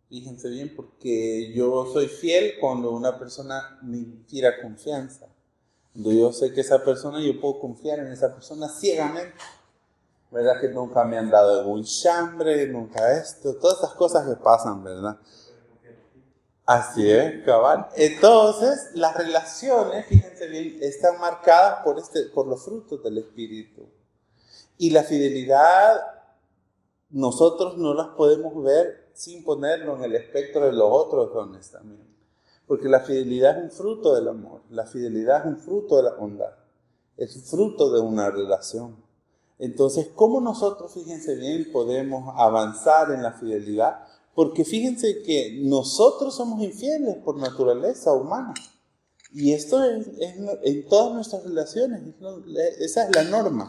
Fíjense 0.09 0.51
bien, 0.51 0.75
porque 0.77 1.53
yo 1.55 1.87
soy 1.87 2.07
fiel 2.07 2.55
cuando 2.61 2.91
una 2.91 3.19
persona 3.19 3.79
me 3.83 3.97
inspira 3.99 4.61
confianza. 4.61 5.27
Cuando 5.93 6.12
yo 6.12 6.33
sé 6.33 6.53
que 6.53 6.61
esa 6.61 6.85
persona, 6.85 7.21
yo 7.21 7.41
puedo 7.41 7.61
confiar 7.61 7.99
en 7.99 8.09
esa 8.09 8.33
persona 8.33 8.69
ciegamente. 8.69 9.35
¿Verdad? 10.33 10.61
Que 10.61 10.69
nunca 10.69 11.05
me 11.05 11.19
han 11.19 11.31
dado 11.31 11.69
un 11.69 11.85
chambre, 11.85 12.67
nunca 12.67 13.12
esto, 13.12 13.55
todas 13.57 13.77
estas 13.77 13.95
cosas 13.95 14.27
que 14.27 14.43
pasan, 14.43 14.83
¿verdad? 14.83 15.19
Así 16.65 17.11
es, 17.11 17.45
cabal. 17.45 17.89
Entonces, 17.97 18.93
las 18.95 19.15
relaciones, 19.17 20.07
fíjense 20.07 20.47
bien, 20.49 20.79
están 20.81 21.21
marcadas 21.21 21.83
por, 21.85 21.99
este, 21.99 22.25
por 22.27 22.47
los 22.47 22.65
frutos 22.65 23.03
del 23.03 23.19
Espíritu. 23.19 23.89
Y 24.79 24.91
la 24.91 25.03
fidelidad, 25.03 26.01
nosotros 27.11 27.77
no 27.77 27.93
las 27.93 28.09
podemos 28.09 28.62
ver 28.62 29.11
sin 29.12 29.45
ponerlo 29.45 29.97
en 29.97 30.05
el 30.05 30.15
espectro 30.15 30.65
de 30.65 30.73
los 30.73 30.89
otros 30.91 31.35
dones 31.35 31.71
también. 31.71 32.09
Porque 32.67 32.89
la 32.89 33.01
fidelidad 33.01 33.59
es 33.59 33.65
un 33.65 33.71
fruto 33.71 34.15
del 34.15 34.29
amor, 34.29 34.62
la 34.71 34.87
fidelidad 34.87 35.41
es 35.41 35.47
un 35.47 35.59
fruto 35.59 35.97
de 35.97 36.05
la 36.05 36.15
bondad, 36.15 36.55
es 37.19 37.37
un 37.37 37.43
fruto 37.43 37.93
de 37.93 38.01
una 38.01 38.31
relación. 38.31 38.97
Entonces, 39.59 40.09
¿cómo 40.14 40.40
nosotros, 40.40 40.92
fíjense 40.92 41.37
bien, 41.37 41.71
podemos 41.73 42.35
avanzar 42.37 43.12
en 43.12 43.23
la 43.23 43.32
fidelidad? 43.32 44.04
Porque 44.35 44.64
fíjense 44.64 45.23
que 45.23 45.61
nosotros 45.62 46.35
somos 46.35 46.62
infieles 46.62 47.16
por 47.18 47.37
naturaleza 47.37 48.12
humana. 48.12 48.54
Y 49.35 49.52
esto 49.52 49.82
es, 49.82 50.09
en 50.18 50.87
todas 50.88 51.14
nuestras 51.14 51.42
relaciones, 51.44 52.02
esa 52.80 53.04
es 53.04 53.14
la 53.14 53.25
norma, 53.25 53.68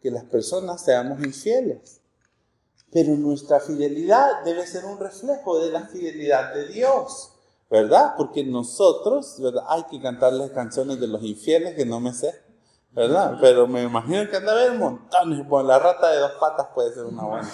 que 0.00 0.10
las 0.10 0.24
personas 0.24 0.84
seamos 0.84 1.20
infieles. 1.24 2.00
Pero 2.92 3.16
nuestra 3.16 3.58
fidelidad 3.58 4.44
debe 4.44 4.66
ser 4.66 4.84
un 4.84 4.98
reflejo 4.98 5.58
de 5.58 5.72
la 5.72 5.86
fidelidad 5.86 6.54
de 6.54 6.68
Dios, 6.68 7.32
¿verdad? 7.70 8.14
Porque 8.16 8.44
nosotros, 8.44 9.36
¿verdad? 9.40 9.64
Hay 9.68 9.84
que 9.84 10.00
cantarles 10.00 10.50
canciones 10.50 11.00
de 11.00 11.06
los 11.06 11.22
infieles 11.22 11.74
que 11.74 11.86
no 11.86 11.98
me 11.98 12.12
sé, 12.12 12.34
¿verdad? 12.92 13.38
Pero 13.40 13.66
me 13.66 13.82
imagino 13.82 14.28
que 14.28 14.36
anda 14.36 14.52
a 14.52 14.54
haber 14.54 14.78
montones. 14.78 15.46
Bueno, 15.48 15.68
la 15.68 15.78
rata 15.78 16.10
de 16.10 16.18
dos 16.18 16.32
patas 16.38 16.68
puede 16.74 16.92
ser 16.92 17.04
una 17.04 17.24
buena, 17.24 17.50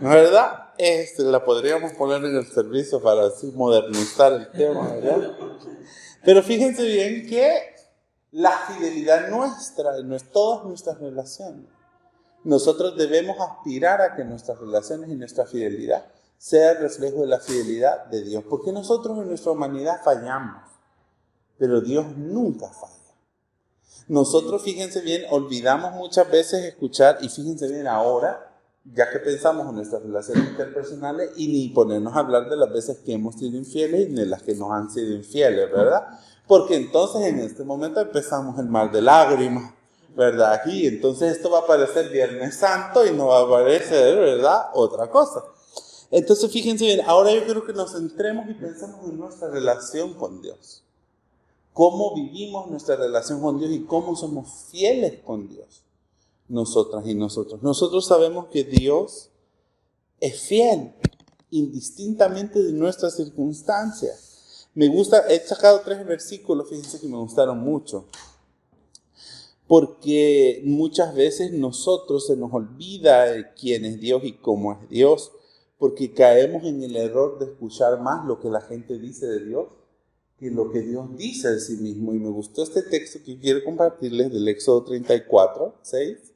¿verdad? 0.00 0.68
Este, 0.76 1.22
la 1.24 1.44
podríamos 1.44 1.92
poner 1.94 2.24
en 2.24 2.36
el 2.36 2.46
servicio 2.46 3.02
para 3.02 3.26
así 3.26 3.50
modernizar 3.52 4.32
el 4.32 4.50
tema, 4.50 4.92
¿verdad? 4.92 5.32
Pero 6.24 6.42
fíjense 6.42 6.84
bien 6.84 7.26
que 7.26 7.74
la 8.30 8.52
fidelidad 8.52 9.28
nuestra 9.28 9.96
en 9.96 10.16
todas 10.32 10.64
nuestras 10.64 10.98
relaciones, 10.98 11.66
nosotros 12.44 12.96
debemos 12.96 13.36
aspirar 13.40 14.00
a 14.00 14.14
que 14.14 14.24
nuestras 14.24 14.58
relaciones 14.58 15.10
y 15.10 15.16
nuestra 15.16 15.46
fidelidad 15.46 16.06
sea 16.36 16.72
el 16.72 16.78
reflejo 16.78 17.22
de 17.22 17.26
la 17.26 17.40
fidelidad 17.40 18.06
de 18.06 18.22
Dios, 18.22 18.44
porque 18.48 18.70
nosotros 18.70 19.18
en 19.18 19.28
nuestra 19.28 19.52
humanidad 19.52 20.00
fallamos, 20.04 20.62
pero 21.58 21.80
Dios 21.80 22.06
nunca 22.16 22.68
falla. 22.68 22.97
Nosotros, 24.08 24.62
fíjense 24.62 25.02
bien, 25.02 25.24
olvidamos 25.30 25.92
muchas 25.92 26.30
veces 26.30 26.64
escuchar, 26.64 27.18
y 27.20 27.28
fíjense 27.28 27.68
bien 27.68 27.86
ahora, 27.86 28.48
ya 28.94 29.10
que 29.10 29.18
pensamos 29.18 29.68
en 29.68 29.74
nuestras 29.74 30.02
relaciones 30.02 30.48
interpersonales 30.48 31.32
y 31.36 31.48
ni 31.48 31.68
ponernos 31.68 32.16
a 32.16 32.20
hablar 32.20 32.48
de 32.48 32.56
las 32.56 32.72
veces 32.72 32.98
que 33.04 33.12
hemos 33.12 33.34
sido 33.34 33.58
infieles 33.58 34.08
ni 34.08 34.20
de 34.20 34.26
las 34.26 34.42
que 34.42 34.54
nos 34.54 34.70
han 34.70 34.90
sido 34.90 35.14
infieles, 35.14 35.70
¿verdad? 35.70 36.06
Porque 36.46 36.76
entonces 36.76 37.26
en 37.26 37.40
este 37.40 37.64
momento 37.64 38.00
empezamos 38.00 38.58
el 38.58 38.66
mar 38.66 38.90
de 38.90 39.02
lágrimas, 39.02 39.74
¿verdad? 40.16 40.54
Aquí, 40.54 40.86
entonces 40.86 41.36
esto 41.36 41.50
va 41.50 41.60
a 41.60 41.66
parecer 41.66 42.08
Viernes 42.08 42.56
Santo 42.56 43.06
y 43.06 43.12
no 43.12 43.26
va 43.26 43.40
a 43.40 43.48
parecer, 43.50 44.16
¿verdad? 44.16 44.68
Otra 44.72 45.10
cosa. 45.10 45.44
Entonces 46.10 46.50
fíjense 46.50 46.86
bien, 46.86 47.02
ahora 47.06 47.30
yo 47.32 47.44
quiero 47.44 47.66
que 47.66 47.74
nos 47.74 47.92
centremos 47.92 48.48
y 48.48 48.54
pensemos 48.54 49.06
en 49.06 49.18
nuestra 49.18 49.50
relación 49.50 50.14
con 50.14 50.40
Dios. 50.40 50.82
Cómo 51.72 52.14
vivimos 52.14 52.68
nuestra 52.68 52.96
relación 52.96 53.40
con 53.40 53.58
Dios 53.58 53.70
y 53.70 53.84
cómo 53.84 54.16
somos 54.16 54.48
fieles 54.70 55.20
con 55.24 55.48
Dios 55.48 55.82
nosotras 56.48 57.06
y 57.06 57.14
nosotros. 57.14 57.62
Nosotros 57.62 58.06
sabemos 58.06 58.46
que 58.46 58.64
Dios 58.64 59.30
es 60.20 60.40
fiel, 60.40 60.94
indistintamente 61.50 62.62
de 62.62 62.72
nuestras 62.72 63.16
circunstancias. 63.16 64.68
Me 64.74 64.88
gusta, 64.88 65.26
he 65.28 65.38
sacado 65.40 65.80
tres 65.84 66.04
versículos, 66.06 66.68
fíjense 66.68 67.00
que 67.00 67.08
me 67.08 67.16
gustaron 67.16 67.58
mucho. 67.58 68.06
Porque 69.66 70.62
muchas 70.64 71.14
veces 71.14 71.52
nosotros 71.52 72.26
se 72.26 72.36
nos 72.36 72.52
olvida 72.52 73.52
quién 73.54 73.84
es 73.84 74.00
Dios 74.00 74.22
y 74.24 74.32
cómo 74.32 74.72
es 74.72 74.88
Dios, 74.88 75.32
porque 75.78 76.12
caemos 76.12 76.64
en 76.64 76.82
el 76.82 76.96
error 76.96 77.38
de 77.38 77.46
escuchar 77.46 78.00
más 78.00 78.26
lo 78.26 78.40
que 78.40 78.48
la 78.48 78.62
gente 78.62 78.98
dice 78.98 79.26
de 79.26 79.44
Dios 79.44 79.66
que 80.38 80.50
lo 80.50 80.70
que 80.70 80.80
Dios 80.80 81.16
dice 81.16 81.50
de 81.50 81.60
sí 81.60 81.76
mismo. 81.76 82.14
Y 82.14 82.18
me 82.18 82.30
gustó 82.30 82.62
este 82.62 82.82
texto 82.82 83.18
que 83.24 83.38
quiero 83.38 83.64
compartirles 83.64 84.32
del 84.32 84.48
Éxodo 84.48 84.84
34, 84.84 85.74
6 85.82 86.28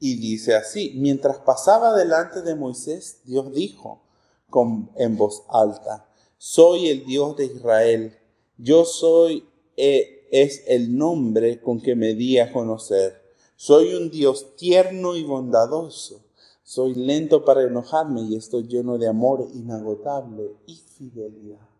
y 0.00 0.16
dice 0.16 0.54
así, 0.54 0.92
mientras 0.96 1.38
pasaba 1.38 1.96
delante 1.96 2.42
de 2.42 2.54
Moisés, 2.54 3.20
Dios 3.24 3.52
dijo 3.54 4.02
con, 4.50 4.90
en 4.96 5.16
voz 5.16 5.44
alta, 5.48 6.06
soy 6.36 6.88
el 6.88 7.06
Dios 7.06 7.36
de 7.36 7.46
Israel, 7.46 8.14
yo 8.58 8.84
soy, 8.84 9.48
eh, 9.76 10.28
es 10.30 10.64
el 10.66 10.96
nombre 10.96 11.60
con 11.60 11.80
que 11.80 11.96
me 11.96 12.14
di 12.14 12.38
a 12.38 12.52
conocer. 12.52 13.22
Soy 13.56 13.94
un 13.94 14.10
Dios 14.10 14.56
tierno 14.56 15.16
y 15.16 15.22
bondadoso, 15.22 16.24
soy 16.64 16.94
lento 16.94 17.44
para 17.44 17.62
enojarme 17.62 18.22
y 18.22 18.36
estoy 18.36 18.64
lleno 18.64 18.98
de 18.98 19.08
amor 19.08 19.48
inagotable 19.54 20.56
y 20.66 20.74
fidelidad. 20.74 21.73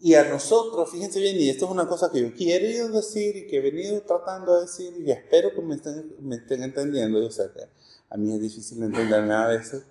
Y 0.00 0.14
a 0.14 0.24
nosotros, 0.24 0.90
fíjense 0.90 1.18
bien, 1.18 1.36
y 1.40 1.48
esto 1.48 1.64
es 1.64 1.72
una 1.72 1.88
cosa 1.88 2.10
que 2.12 2.20
yo 2.20 2.32
quiero 2.32 2.88
decir 2.90 3.36
y 3.36 3.46
que 3.48 3.56
he 3.56 3.60
venido 3.60 4.00
tratando 4.02 4.54
de 4.54 4.60
decir 4.62 4.94
y 4.96 5.10
espero 5.10 5.52
que 5.52 5.60
me 5.60 5.74
estén, 5.74 6.14
me 6.20 6.36
estén 6.36 6.62
entendiendo. 6.62 7.20
Yo 7.20 7.30
sé 7.30 7.50
que 7.52 7.64
a 8.08 8.16
mí 8.16 8.32
es 8.32 8.40
difícil 8.40 8.80
entenderme 8.82 9.34
a 9.34 9.48
veces. 9.48 9.82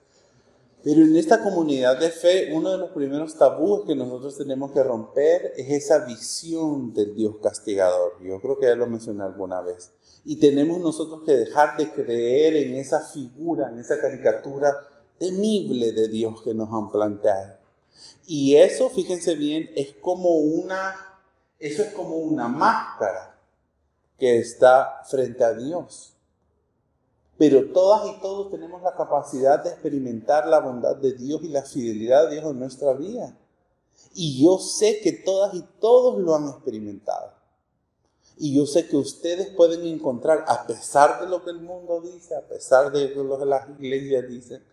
Pero 0.82 1.02
en 1.02 1.18
esta 1.18 1.44
comunidad 1.44 2.00
de 2.00 2.10
fe, 2.10 2.54
uno 2.54 2.72
de 2.72 2.78
los 2.78 2.92
primeros 2.92 3.38
tabúes 3.38 3.86
que 3.86 3.96
nosotros 3.96 4.38
tenemos 4.38 4.72
que 4.72 4.82
romper 4.82 5.52
es 5.58 5.70
esa 5.72 6.06
visión 6.06 6.94
del 6.94 7.14
Dios 7.14 7.36
castigador. 7.44 8.14
Yo 8.24 8.40
creo 8.40 8.58
que 8.58 8.68
ya 8.68 8.76
lo 8.76 8.88
mencioné 8.88 9.24
alguna 9.24 9.60
vez. 9.60 9.92
Y 10.24 10.38
tenemos 10.38 10.80
nosotros 10.80 11.24
que 11.26 11.34
dejar 11.34 11.76
de 11.76 11.92
creer 11.92 12.56
en 12.56 12.76
esa 12.76 13.02
figura, 13.02 13.70
en 13.70 13.80
esa 13.80 14.00
caricatura 14.00 14.74
temible 15.20 15.92
de 15.92 16.08
Dios 16.08 16.42
que 16.44 16.54
nos 16.54 16.72
han 16.72 16.90
planteado. 16.90 17.57
Y 18.26 18.56
eso, 18.56 18.90
fíjense 18.90 19.36
bien, 19.36 19.70
es 19.76 19.94
como 19.96 20.32
una, 20.38 20.96
eso 21.60 21.82
es 21.82 21.94
como 21.94 22.18
una 22.18 22.48
máscara 22.48 23.40
que 24.18 24.38
está 24.40 25.02
frente 25.06 25.44
a 25.44 25.54
Dios. 25.54 26.14
Pero 27.38 27.72
todas 27.72 28.08
y 28.08 28.20
todos 28.20 28.52
tenemos 28.52 28.82
la 28.82 28.96
capacidad 28.96 29.64
de 29.64 29.70
experimentar 29.70 30.48
la 30.48 30.60
bondad 30.60 30.96
de 30.96 31.14
Dios 31.14 31.42
y 31.44 31.50
la 31.50 31.62
fidelidad 31.62 32.28
de 32.28 32.36
Dios 32.36 32.52
en 32.52 32.60
nuestra 32.60 32.94
vida. 32.94 33.38
Y 34.14 34.44
yo 34.44 34.58
sé 34.58 35.00
que 35.02 35.12
todas 35.12 35.54
y 35.54 35.64
todos 35.80 36.20
lo 36.20 36.36
han 36.36 36.50
experimentado. 36.50 37.34
Y 38.40 38.56
yo 38.56 38.66
sé 38.66 38.88
que 38.88 38.98
ustedes 38.98 39.50
pueden 39.50 39.86
encontrar, 39.86 40.46
a 40.48 40.68
pesar 40.68 41.22
de 41.22 41.28
lo 41.28 41.44
que 41.44 41.52
el 41.52 41.60
mundo 41.60 42.02
dice, 42.02 42.36
a 42.36 42.48
pesar 42.48 42.92
de 42.92 43.10
lo 43.16 43.40
que 43.40 43.46
las 43.46 43.68
iglesias 43.70 44.28
dicen, 44.28 44.64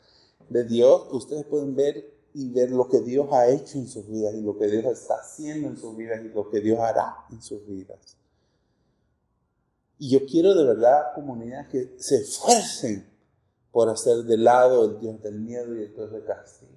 de 0.48 0.64
Dios, 0.64 1.06
ustedes 1.10 1.44
pueden 1.46 1.74
ver 1.74 2.13
y 2.34 2.50
ver 2.50 2.72
lo 2.72 2.88
que 2.88 3.00
Dios 3.00 3.28
ha 3.32 3.48
hecho 3.48 3.78
en 3.78 3.86
sus 3.86 4.08
vidas 4.08 4.34
y 4.34 4.42
lo 4.42 4.58
que 4.58 4.66
Dios 4.66 4.84
está 4.86 5.14
haciendo 5.14 5.68
en 5.68 5.76
sus 5.76 5.96
vidas 5.96 6.20
y 6.24 6.28
lo 6.28 6.50
que 6.50 6.60
Dios 6.60 6.80
hará 6.80 7.24
en 7.30 7.40
sus 7.40 7.64
vidas. 7.64 8.16
Y 9.98 10.10
yo 10.10 10.26
quiero 10.26 10.52
de 10.54 10.64
verdad, 10.64 11.14
comunidad, 11.14 11.68
que 11.68 11.94
se 11.96 12.16
esfuercen 12.16 13.08
por 13.70 13.88
hacer 13.88 14.24
de 14.24 14.36
lado 14.36 14.84
el 14.84 15.00
Dios 15.00 15.22
del 15.22 15.40
miedo 15.40 15.76
y 15.76 15.84
el 15.84 15.94
Dios 15.94 16.10
del 16.10 16.24
castigo. 16.24 16.72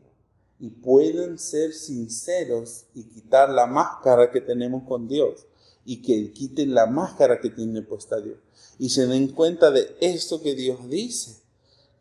Y 0.59 0.69
pueden 0.69 1.39
ser 1.39 1.73
sinceros 1.73 2.85
y 2.93 3.03
quitar 3.05 3.49
la 3.49 3.65
máscara 3.65 4.31
que 4.31 4.41
tenemos 4.41 4.83
con 4.87 5.07
Dios. 5.07 5.47
Y 5.85 6.01
que 6.03 6.31
quiten 6.33 6.75
la 6.75 6.85
máscara 6.85 7.39
que 7.39 7.49
tiene 7.49 7.81
puesta 7.81 8.21
Dios. 8.21 8.37
Y 8.77 8.89
se 8.89 9.07
den 9.07 9.29
cuenta 9.29 9.71
de 9.71 9.95
esto 10.01 10.41
que 10.41 10.53
Dios 10.53 10.87
dice 10.89 11.46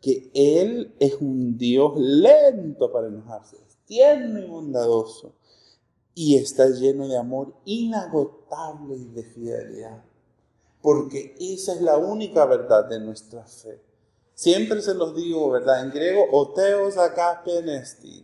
que 0.01 0.29
Él 0.33 0.95
es 0.99 1.15
un 1.15 1.57
Dios 1.57 1.93
lento 1.97 2.91
para 2.91 3.07
enojarse, 3.07 3.57
tierno 3.85 4.39
y 4.39 4.47
bondadoso, 4.47 5.33
y 6.13 6.35
está 6.35 6.67
lleno 6.69 7.07
de 7.07 7.17
amor 7.17 7.53
inagotable 7.65 8.95
y 8.95 9.05
de 9.05 9.23
fidelidad, 9.23 10.03
porque 10.81 11.35
esa 11.39 11.73
es 11.73 11.81
la 11.81 11.97
única 11.97 12.45
verdad 12.45 12.87
de 12.89 12.99
nuestra 12.99 13.45
fe. 13.45 13.81
Siempre 14.33 14.81
se 14.81 14.93
los 14.93 15.15
digo, 15.15 15.49
¿verdad? 15.49 15.83
En 15.83 15.91
griego, 15.91 16.25
oteos 16.31 16.97
acá 16.97 17.41
penestin. 17.43 18.23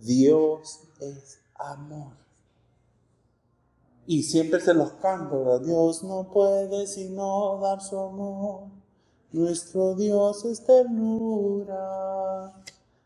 Dios 0.00 0.80
es 1.00 1.38
amor. 1.54 2.12
Y 4.06 4.22
siempre 4.22 4.58
se 4.60 4.72
los 4.72 4.92
canto, 4.92 5.44
¿verdad? 5.44 5.60
Dios 5.60 6.02
no 6.02 6.30
puede 6.32 6.86
sino 6.86 7.58
dar 7.60 7.82
su 7.82 7.98
amor. 7.98 8.77
Nuestro 9.32 9.94
Dios 9.94 10.44
es 10.46 10.64
ternura. 10.64 12.54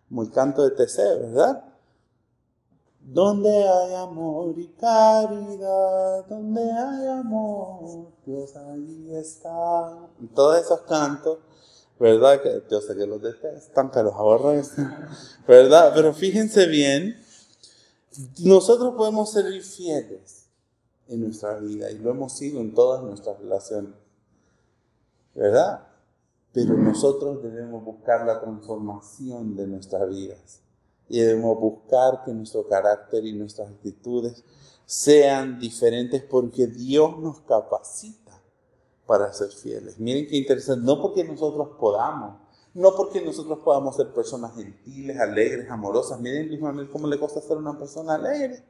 Muy 0.09 0.29
canto 0.29 0.62
de 0.62 0.71
Teseo, 0.71 1.19
¿verdad? 1.19 1.64
Donde 3.00 3.50
hay 3.50 3.95
amor 3.95 4.57
y 4.57 4.69
caridad, 4.69 6.25
donde 6.26 6.62
hay 6.62 7.09
amor, 7.09 8.12
Dios 8.25 8.55
ahí 8.55 9.11
está. 9.17 9.99
todos 10.33 10.61
esos 10.61 10.83
cantos, 10.83 11.38
¿verdad? 11.99 12.41
Que 12.41 12.62
yo 12.71 12.81
sé 12.81 12.95
que 12.95 13.07
los 13.07 13.21
detestan, 13.21 13.91
que 13.91 14.02
los 14.05 14.14
¿verdad? 15.49 15.93
Pero 15.93 16.14
fíjense 16.14 16.67
bien, 16.67 17.17
nosotros 18.45 18.95
podemos 18.95 19.33
ser 19.33 19.47
fieles 19.62 20.47
en 21.09 21.23
nuestra 21.23 21.57
vida 21.59 21.91
y 21.91 21.99
lo 21.99 22.11
hemos 22.11 22.33
sido 22.33 22.61
en 22.61 22.73
todas 22.73 23.02
nuestras 23.02 23.41
relaciones, 23.41 23.95
¿verdad? 25.35 25.91
Pero 26.52 26.76
nosotros 26.76 27.42
debemos 27.42 27.82
buscar 27.85 28.26
la 28.26 28.40
transformación 28.40 29.56
de 29.56 29.66
nuestras 29.66 30.09
vidas 30.09 30.61
y 31.09 31.21
debemos 31.21 31.59
buscar 31.59 32.25
que 32.25 32.32
nuestro 32.32 32.66
carácter 32.68 33.25
y 33.25 33.32
nuestras 33.32 33.68
actitudes 33.68 34.44
sean 34.85 35.59
diferentes 35.59 36.23
porque 36.23 36.66
Dios 36.66 37.18
nos 37.18 37.40
capacita 37.40 38.32
para 39.06 39.32
ser 39.32 39.50
fieles. 39.50 39.99
Miren 39.99 40.26
qué 40.26 40.37
interesante, 40.37 40.85
no 40.85 41.00
porque 41.00 41.25
nosotros 41.25 41.71
podamos, 41.78 42.40
no 42.75 42.94
porque 42.94 43.21
nosotros 43.21 43.59
podamos 43.64 43.97
ser 43.97 44.12
personas 44.12 44.54
gentiles, 44.54 45.18
alegres, 45.18 45.71
amorosas. 45.71 46.21
Miren, 46.21 46.49
Luis 46.49 46.61
Manuel, 46.61 46.90
cómo 46.90 47.06
le 47.06 47.18
cuesta 47.18 47.40
ser 47.40 47.56
una 47.56 47.78
persona 47.78 48.14
alegre. 48.14 48.62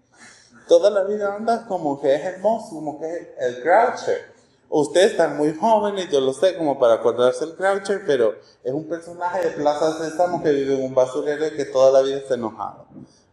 Toda 0.69 0.91
la 0.91 1.05
vida 1.05 1.35
anda 1.35 1.67
como 1.67 2.01
que 2.01 2.15
es 2.15 2.25
hermoso, 2.25 2.75
como 2.75 3.01
que 3.01 3.07
es 3.07 3.29
el 3.39 3.63
Groucher. 3.63 4.32
Ustedes 4.75 5.13
están 5.13 5.37
muy 5.37 5.55
jóvenes, 5.55 6.11
yo 6.11 6.21
lo 6.21 6.33
sé, 6.33 6.57
como 6.57 6.79
para 6.79 6.95
acordarse 6.95 7.45
el 7.45 7.57
Groucher, 7.57 8.05
pero 8.07 8.35
es 8.65 8.73
un 8.73 8.89
personaje 8.89 9.47
de 9.47 9.51
Plaza 9.51 9.99
Sésamo 9.99 10.43
que 10.43 10.51
vive 10.51 10.75
en 10.79 10.85
un 10.85 10.95
basurero 10.95 11.47
y 11.47 11.57
que 11.57 11.67
toda 11.67 11.93
la 11.93 12.01
vida 12.01 12.17
está 12.17 12.35
enojado. 12.35 12.87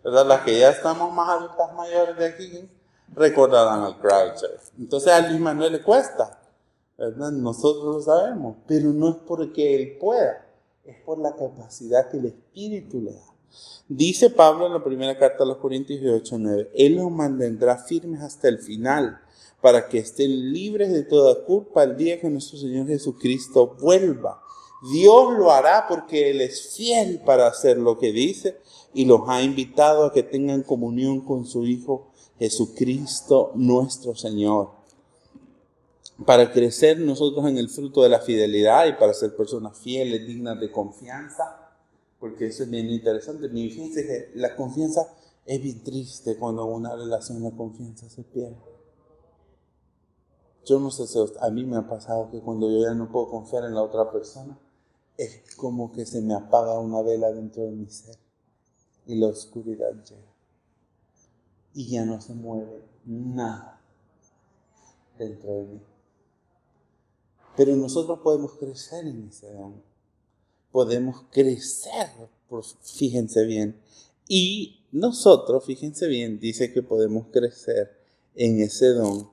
¿Verdad? 0.03 0.25
Las 0.25 0.41
que 0.41 0.59
ya 0.59 0.69
estamos 0.69 1.13
más 1.13 1.29
adultas 1.29 1.73
mayores 1.75 2.17
de 2.17 2.25
aquí 2.25 2.69
recordarán 3.15 3.83
al 3.83 3.95
Groucher. 4.01 4.59
Entonces 4.77 5.13
a 5.13 5.27
Luis 5.27 5.39
Manuel 5.39 5.71
le 5.71 5.81
cuesta. 5.81 6.39
¿verdad? 6.97 7.31
Nosotros 7.31 7.95
lo 7.95 8.01
sabemos, 8.01 8.57
pero 8.67 8.89
no 8.89 9.09
es 9.09 9.15
porque 9.25 9.75
él 9.75 9.97
pueda 9.97 10.45
es 10.89 10.97
por 11.05 11.19
la 11.19 11.35
capacidad 11.35 12.09
que 12.09 12.17
el 12.17 12.25
Espíritu 12.25 13.01
le 13.01 13.13
da. 13.13 13.33
Dice 13.87 14.29
Pablo 14.29 14.67
en 14.67 14.73
la 14.73 14.83
primera 14.83 15.17
carta 15.17 15.43
a 15.43 15.47
los 15.47 15.57
Corintios 15.57 16.01
8:9, 16.01 16.69
Él 16.73 16.95
los 16.95 17.11
mantendrá 17.11 17.77
firmes 17.77 18.21
hasta 18.21 18.47
el 18.47 18.59
final, 18.59 19.21
para 19.61 19.87
que 19.87 19.99
estén 19.99 20.51
libres 20.53 20.91
de 20.91 21.03
toda 21.03 21.43
culpa 21.45 21.83
el 21.83 21.97
día 21.97 22.19
que 22.19 22.29
nuestro 22.29 22.57
Señor 22.57 22.87
Jesucristo 22.87 23.75
vuelva. 23.79 24.41
Dios 24.91 25.37
lo 25.37 25.51
hará 25.51 25.85
porque 25.89 26.31
Él 26.31 26.41
es 26.41 26.75
fiel 26.75 27.21
para 27.25 27.47
hacer 27.47 27.77
lo 27.77 27.97
que 27.97 28.11
dice 28.13 28.57
y 28.93 29.05
los 29.05 29.21
ha 29.27 29.41
invitado 29.41 30.05
a 30.05 30.13
que 30.13 30.23
tengan 30.23 30.63
comunión 30.63 31.21
con 31.21 31.45
su 31.45 31.65
Hijo 31.65 32.11
Jesucristo 32.39 33.51
nuestro 33.55 34.15
Señor 34.15 34.79
para 36.25 36.51
crecer 36.51 36.99
nosotros 36.99 37.47
en 37.47 37.57
el 37.57 37.69
fruto 37.69 38.03
de 38.03 38.09
la 38.09 38.19
fidelidad 38.19 38.87
y 38.87 38.93
para 38.93 39.13
ser 39.13 39.35
personas 39.35 39.77
fieles, 39.77 40.25
dignas 40.27 40.59
de 40.59 40.71
confianza, 40.71 41.71
porque 42.19 42.47
eso 42.47 42.63
es 42.63 42.69
bien 42.69 42.89
interesante. 42.89 43.49
Fíjense 43.49 44.05
que 44.05 44.31
la 44.35 44.55
confianza 44.55 45.07
es 45.45 45.61
bien 45.61 45.83
triste 45.83 46.37
cuando 46.37 46.65
una 46.65 46.95
relación 46.95 47.41
de 47.43 47.55
confianza 47.55 48.09
se 48.09 48.23
pierde. 48.23 48.68
Yo 50.65 50.79
no 50.79 50.91
sé 50.91 51.07
si 51.07 51.17
a 51.39 51.49
mí 51.49 51.65
me 51.65 51.77
ha 51.77 51.87
pasado 51.87 52.29
que 52.29 52.41
cuando 52.41 52.69
yo 52.69 52.81
ya 52.81 52.93
no 52.93 53.11
puedo 53.11 53.29
confiar 53.29 53.65
en 53.65 53.73
la 53.73 53.81
otra 53.81 54.11
persona, 54.11 54.57
es 55.17 55.55
como 55.55 55.91
que 55.91 56.05
se 56.05 56.21
me 56.21 56.33
apaga 56.33 56.79
una 56.79 57.01
vela 57.01 57.31
dentro 57.31 57.63
de 57.63 57.71
mi 57.71 57.87
ser 57.87 58.15
y 59.05 59.15
la 59.15 59.27
oscuridad 59.27 59.91
llega. 60.03 60.33
Y 61.73 61.89
ya 61.89 62.05
no 62.05 62.21
se 62.21 62.33
mueve 62.33 62.83
nada 63.05 63.81
dentro 65.17 65.51
de 65.51 65.63
mí. 65.63 65.81
Pero 67.57 67.75
nosotros 67.75 68.19
podemos 68.19 68.53
crecer 68.53 69.05
en 69.05 69.27
ese 69.27 69.51
don. 69.51 69.81
Podemos 70.71 71.23
crecer, 71.31 72.07
fíjense 72.81 73.43
bien. 73.45 73.81
Y 74.27 74.85
nosotros, 74.91 75.65
fíjense 75.65 76.07
bien, 76.07 76.39
dice 76.39 76.71
que 76.71 76.83
podemos 76.83 77.27
crecer 77.31 77.99
en 78.35 78.61
ese 78.61 78.89
don 78.89 79.29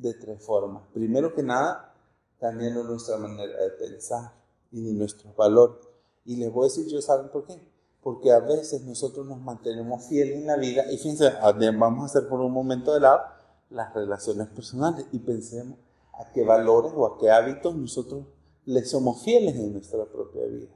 de 0.00 0.14
tres 0.14 0.42
formas. 0.42 0.82
Primero 0.92 1.34
que 1.34 1.42
nada, 1.42 1.94
cambiando 2.38 2.84
nuestra 2.84 3.16
manera 3.18 3.56
de 3.62 3.70
pensar 3.70 4.32
y 4.72 4.92
nuestros 4.92 5.34
valores. 5.36 5.76
Y 6.24 6.36
les 6.36 6.52
voy 6.52 6.64
a 6.64 6.68
decir, 6.68 6.86
yo 6.86 7.00
saben 7.02 7.28
por 7.30 7.44
qué. 7.46 7.60
Porque 8.02 8.32
a 8.32 8.38
veces 8.38 8.82
nosotros 8.82 9.26
nos 9.26 9.40
mantenemos 9.40 10.06
fieles 10.06 10.36
en 10.36 10.46
la 10.46 10.56
vida 10.56 10.90
y 10.90 10.96
fíjense, 10.96 11.32
vamos 11.78 12.02
a 12.02 12.06
hacer 12.06 12.28
por 12.28 12.40
un 12.40 12.52
momento 12.52 12.94
de 12.94 13.00
lado 13.00 13.20
las 13.68 13.92
relaciones 13.94 14.48
personales 14.48 15.06
y 15.12 15.18
pensemos, 15.18 15.78
a 16.14 16.32
qué 16.32 16.44
valores 16.44 16.92
o 16.94 17.06
a 17.06 17.18
qué 17.18 17.30
hábitos 17.30 17.74
nosotros 17.76 18.24
le 18.64 18.84
somos 18.84 19.22
fieles 19.22 19.54
en 19.56 19.72
nuestra 19.72 20.04
propia 20.06 20.44
vida. 20.46 20.68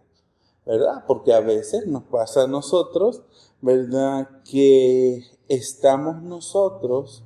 ¿Verdad? 0.67 1.05
Porque 1.07 1.35
a 1.35 1.41
veces 1.41 1.87
nos 1.87 2.05
pasa 2.05 2.45
a 2.45 2.47
nosotros, 2.47 3.23
¿verdad? 3.61 4.29
Que 4.51 5.23
estamos 5.49 6.23
nosotros 6.23 7.23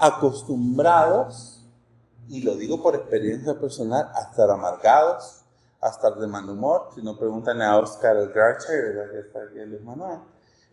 acostumbrados, 0.00 1.64
y 2.28 2.42
lo 2.42 2.54
digo 2.56 2.82
por 2.82 2.94
experiencia 2.94 3.58
personal, 3.58 4.10
a 4.14 4.30
estar 4.30 4.50
amargados, 4.50 5.42
a 5.80 5.88
estar 5.88 6.14
de 6.16 6.26
mal 6.26 6.48
humor. 6.48 6.88
Si 6.94 7.02
no, 7.02 7.18
preguntan 7.18 7.60
a 7.62 7.78
Oscar 7.78 8.16
el 8.16 8.32
Garcher, 8.32 8.94
¿verdad? 8.94 9.18
Está 9.18 9.40
el 9.42 9.80
Manuel. 9.80 10.20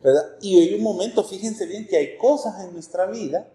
¿verdad? 0.03 0.37
Y 0.41 0.57
hoy 0.57 0.73
un 0.75 0.83
momento, 0.83 1.23
fíjense 1.23 1.65
bien 1.65 1.87
que 1.87 1.97
hay 1.97 2.17
cosas 2.17 2.63
en 2.63 2.73
nuestra 2.73 3.07
vida 3.07 3.51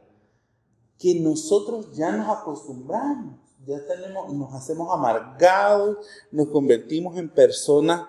que 0.98 1.20
nosotros 1.20 1.96
ya 1.96 2.12
nos 2.12 2.28
acostumbramos, 2.28 3.40
ya 3.66 3.85
tenemos, 3.87 4.32
nos 4.32 4.54
hacemos 4.54 4.88
amargados, 4.92 5.98
nos 6.30 6.48
convertimos 6.48 7.16
en 7.16 7.28
personas 7.28 8.06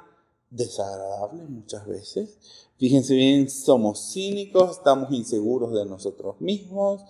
desagradables 0.50 1.50
muchas 1.50 1.86
veces. 1.88 2.38
Fíjense 2.78 3.16
bien, 3.16 3.50
somos 3.50 4.12
cínicos, 4.12 4.78
estamos 4.78 5.12
inseguros 5.12 5.74
de 5.74 5.86
nosotros 5.86 6.40
mismos, 6.40 7.04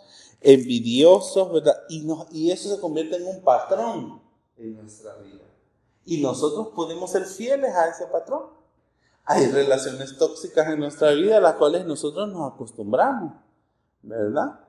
envidiosos, 0.43 1.51
¿verdad? 1.51 1.75
Y, 1.89 2.05
y 2.31 2.51
eso 2.51 2.75
se 2.75 2.79
convierte 2.79 3.15
en 3.15 3.27
un 3.27 3.41
patrón 3.41 4.21
en 4.57 4.75
nuestra 4.75 5.15
vida. 5.17 5.43
Y 6.05 6.21
nosotros 6.21 6.69
podemos 6.75 7.11
ser 7.11 7.25
fieles 7.25 7.73
a 7.73 7.87
ese 7.87 8.05
patrón. 8.07 8.43
Hay 9.25 9.47
relaciones 9.47 10.17
tóxicas 10.17 10.67
en 10.67 10.79
nuestra 10.79 11.11
vida 11.11 11.37
a 11.37 11.41
las 11.41 11.55
cuales 11.55 11.85
nosotros 11.85 12.29
nos 12.29 12.53
acostumbramos, 12.53 13.33
¿verdad? 14.01 14.59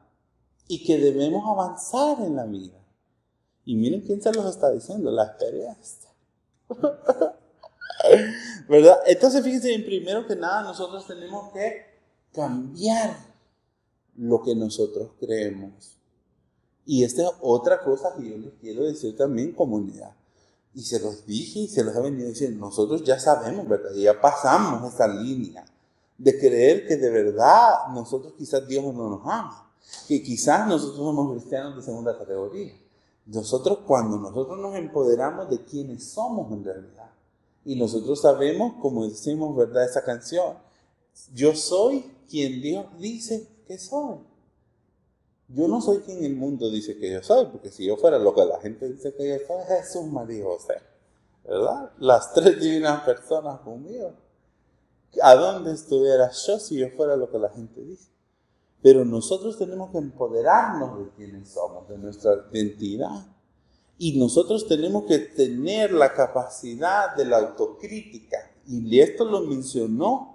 y 0.67 0.85
que 0.85 0.99
debemos 0.99 1.45
avanzar 1.47 2.21
en 2.21 2.37
la 2.37 2.45
vida. 2.45 2.79
Y 3.65 3.75
miren 3.77 4.03
quién 4.03 4.21
se 4.23 4.33
los 4.33 4.47
está 4.47 4.71
diciendo, 4.71 5.11
la 5.11 5.25
experiencia. 5.25 6.11
¿Verdad? 8.69 8.99
Entonces 9.07 9.43
fíjense 9.43 9.79
primero 9.81 10.27
que 10.27 10.37
nada 10.37 10.63
nosotros 10.63 11.07
tenemos 11.07 11.53
que 11.53 11.87
cambiar 12.33 13.17
lo 14.17 14.43
que 14.43 14.55
nosotros 14.55 15.11
creemos. 15.19 15.99
Y 16.87 17.05
esta 17.05 17.23
es 17.23 17.31
otra 17.41 17.83
cosa 17.83 18.15
que 18.17 18.29
yo 18.29 18.37
les 18.37 18.53
quiero 18.61 18.85
decir 18.85 19.17
también, 19.17 19.53
comunidad. 19.53 20.15
Y 20.75 20.83
se 20.83 21.01
los 21.01 21.25
dije 21.27 21.61
y 21.61 21.69
se 21.69 21.85
los 21.85 21.95
he 21.97 22.01
venido 22.01 22.29
diciendo, 22.29 22.67
nosotros 22.67 23.05
ya 23.05 23.19
sabemos, 23.19 23.69
¿verdad? 23.69 23.93
Ya 23.95 24.21
pasamos 24.21 24.93
esa 24.93 25.09
línea 25.09 25.65
de 26.19 26.39
creer 26.39 26.87
que 26.87 26.97
de 26.97 27.11
verdad 27.11 27.89
nosotros 27.93 28.35
quizás 28.37 28.67
Dios 28.67 28.85
no 28.85 29.11
nos 29.11 29.21
ama 29.25 29.65
que 30.09 30.23
quizás 30.23 30.69
nosotros 30.69 30.97
somos 30.99 31.33
cristianos 31.33 31.77
de 31.77 31.83
segunda 31.83 32.17
categoría. 32.19 32.73
Nosotros 33.27 33.79
cuando 33.87 34.19
nosotros 34.19 34.59
nos 34.59 34.77
empoderamos 34.77 35.49
de 35.49 35.65
quienes 35.65 36.05
somos 36.05 36.53
en 36.53 36.65
realidad 36.65 37.11
y 37.65 37.77
nosotros 37.77 38.21
sabemos, 38.21 38.75
como 38.83 39.09
decimos, 39.09 39.57
¿verdad? 39.57 39.85
Esa 39.85 40.05
canción, 40.05 40.57
yo 41.35 41.55
soy 41.55 42.11
quien 42.29 42.61
Dios 42.61 42.87
dice 42.99 43.49
que 43.65 43.79
soy. 43.79 44.19
Yo 45.49 45.69
no 45.69 45.81
soy 45.81 45.99
quien 45.99 46.25
el 46.25 46.37
mundo 46.37 46.71
dice 46.71 46.97
que 46.97 47.13
yo 47.13 47.23
soy, 47.23 47.47
porque 47.47 47.71
si 47.71 47.87
yo 47.87 47.97
fuera 47.97 48.19
lo 48.19 48.35
que 48.35 48.45
la 48.45 48.61
gente 48.61 48.89
dice 48.89 49.15
que 49.15 49.29
yo 49.29 49.47
soy, 49.47 49.65
Jesús, 49.69 50.07
María 50.07 50.39
y 50.39 50.43
José, 50.43 50.75
¿verdad? 51.45 51.93
Las 51.99 52.33
tres 52.33 52.61
divinas 52.61 53.03
personas 53.03 53.61
conmigo. 53.61 54.15
¿A 55.23 55.35
dónde 55.35 55.73
estuviera 55.73 56.31
yo 56.31 56.59
si 56.59 56.79
yo 56.79 56.89
fuera 56.97 57.17
lo 57.17 57.31
que 57.31 57.39
la 57.39 57.51
gente 57.51 57.81
dice? 57.83 58.11
Pero 58.83 59.05
nosotros 59.05 59.59
tenemos 59.59 59.91
que 59.91 59.99
empoderarnos 59.99 60.99
de 60.99 61.11
quienes 61.11 61.51
somos, 61.51 61.89
de 61.89 61.99
nuestra 61.99 62.47
identidad. 62.53 63.27
Y 63.97 64.19
nosotros 64.19 64.67
tenemos 64.67 65.05
que 65.05 65.19
tener 65.19 65.93
la 65.93 66.13
capacidad 66.13 67.15
de 67.15 67.27
la 67.27 67.39
autocrítica. 67.39 68.37
Y 68.67 68.99
esto 68.99 69.25
lo 69.25 69.43
mencionó 69.43 70.34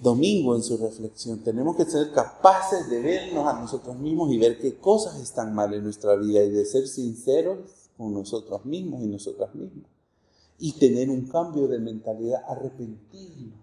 Domingo 0.00 0.56
en 0.56 0.62
su 0.62 0.76
reflexión. 0.76 1.38
Tenemos 1.40 1.76
que 1.76 1.84
ser 1.84 2.12
capaces 2.12 2.88
de 2.90 3.00
vernos 3.00 3.46
a 3.46 3.60
nosotros 3.60 3.96
mismos 3.98 4.32
y 4.32 4.38
ver 4.38 4.58
qué 4.58 4.76
cosas 4.76 5.20
están 5.20 5.54
mal 5.54 5.72
en 5.74 5.84
nuestra 5.84 6.16
vida 6.16 6.42
y 6.42 6.50
de 6.50 6.64
ser 6.64 6.86
sinceros 6.88 7.58
con 7.96 8.12
nosotros 8.12 8.64
mismos 8.64 9.02
y 9.02 9.06
nosotras 9.06 9.54
mismas. 9.54 9.86
Y 10.58 10.72
tener 10.78 11.10
un 11.10 11.26
cambio 11.26 11.68
de 11.68 11.78
mentalidad, 11.78 12.42
arrepentirnos 12.48 13.62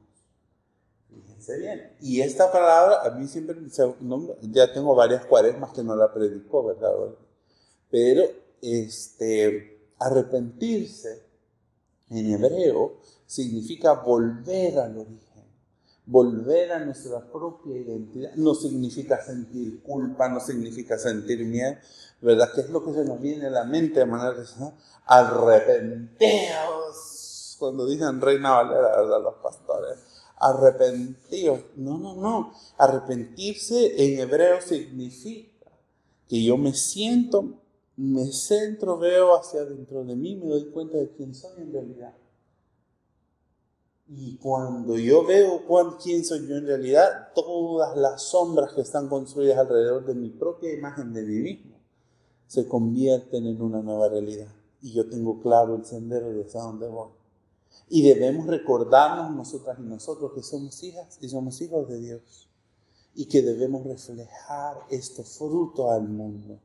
bien. 1.58 1.92
Y 2.02 2.22
esta 2.22 2.52
palabra, 2.52 3.02
a 3.04 3.12
mí 3.12 3.28
siempre, 3.28 3.56
ya 4.52 4.74
tengo 4.74 4.96
varias 4.96 5.26
cuaresmas 5.26 5.72
que 5.74 5.84
no 5.84 5.96
la 5.96 6.14
predicó, 6.14 6.64
¿verdad? 6.66 6.92
Pero 7.90 8.24
este, 8.62 9.92
arrepentirse 9.98 11.24
en 12.10 12.34
hebreo 12.34 12.98
significa 13.26 13.94
volver 13.94 14.80
al 14.80 14.98
origen, 14.98 15.29
volver 16.10 16.72
a 16.72 16.80
nuestra 16.80 17.20
propia 17.32 17.78
identidad. 17.78 18.34
No 18.36 18.56
significa 18.56 19.24
sentir 19.24 19.84
culpa, 19.84 20.28
no 20.28 20.40
significa 20.40 20.98
sentir 20.98 21.46
miedo, 21.46 21.76
¿verdad? 22.22 22.50
¿Qué 22.54 22.62
es 22.62 22.70
lo 22.72 22.84
que 22.84 22.94
se 22.94 23.06
nos 23.06 23.22
viene 23.22 23.46
a 23.46 23.52
la 23.52 23.64
mente 23.64 24.00
de 24.00 24.08
manera 24.08 24.36
que 24.36 24.42
arrepenteos? 25.06 26.18
Cuando 27.60 27.86
dicen 27.86 28.20
Reina 28.22 28.52
Valera, 28.52 29.02
¿verdad? 29.02 29.22
Los 29.22 29.36
pastores, 29.36 30.00
arrepentidos. 30.38 31.60
No, 31.76 32.00
no, 32.00 32.16
no. 32.16 32.54
Arrepentirse 32.78 34.04
en 34.04 34.20
hebreo 34.20 34.62
significa 34.62 35.70
que 36.28 36.44
yo 36.44 36.58
me 36.58 36.74
siento, 36.74 37.60
me 37.98 38.32
centro, 38.32 38.98
veo 38.98 39.38
hacia 39.38 39.64
dentro 39.66 40.04
de 40.04 40.16
mí, 40.16 40.36
me 40.38 40.48
doy 40.48 40.72
cuenta 40.72 40.98
de 40.98 41.12
quién 41.12 41.36
soy 41.36 41.62
en 41.62 41.72
realidad 41.72 42.16
y 44.12 44.38
cuando 44.38 44.98
yo 44.98 45.24
veo 45.24 45.68
cuán, 45.68 45.98
quién 46.02 46.26
soy 46.26 46.48
yo 46.48 46.56
en 46.56 46.66
realidad, 46.66 47.30
todas 47.36 47.96
las 47.96 48.24
sombras 48.24 48.74
que 48.74 48.82
están 48.82 49.08
construidas 49.08 49.60
alrededor 49.60 50.06
de 50.06 50.16
mi 50.16 50.32
propia 50.32 50.74
imagen 50.74 51.14
de 51.14 51.22
mí 51.22 51.36
mismo 51.36 51.80
se 52.48 52.68
convierten 52.68 53.46
en 53.46 53.62
una 53.62 53.84
nueva 53.84 54.10
realidad. 54.10 54.52
Y 54.82 54.94
yo 54.94 55.08
tengo 55.08 55.40
claro 55.40 55.76
el 55.76 55.86
sendero 55.86 56.32
de 56.32 56.44
hacia 56.44 56.62
dónde 56.62 56.88
voy. 56.88 57.10
Y 57.88 58.02
debemos 58.02 58.48
recordarnos 58.48 59.36
nosotras 59.36 59.78
y 59.80 59.84
nosotros 59.84 60.32
que 60.34 60.42
somos 60.42 60.82
hijas 60.82 61.20
y 61.22 61.30
somos 61.30 61.62
hijos 61.62 61.88
de 61.88 62.00
Dios. 62.00 62.50
Y 63.14 63.28
que 63.28 63.44
debemos 63.44 63.86
reflejar 63.86 64.78
estos 64.90 65.38
frutos 65.38 65.92
al 65.92 66.08
mundo. 66.08 66.60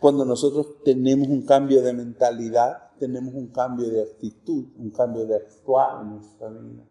Cuando 0.00 0.24
nosotros 0.24 0.82
tenemos 0.84 1.28
un 1.28 1.42
cambio 1.42 1.82
de 1.82 1.92
mentalidad, 1.92 2.90
tenemos 2.98 3.34
un 3.34 3.48
cambio 3.48 3.88
de 3.88 4.02
actitud, 4.02 4.66
un 4.78 4.90
cambio 4.90 5.26
de 5.26 5.36
actuar 5.36 6.02
en 6.02 6.10
nuestra 6.16 6.48
vida. 6.48 6.84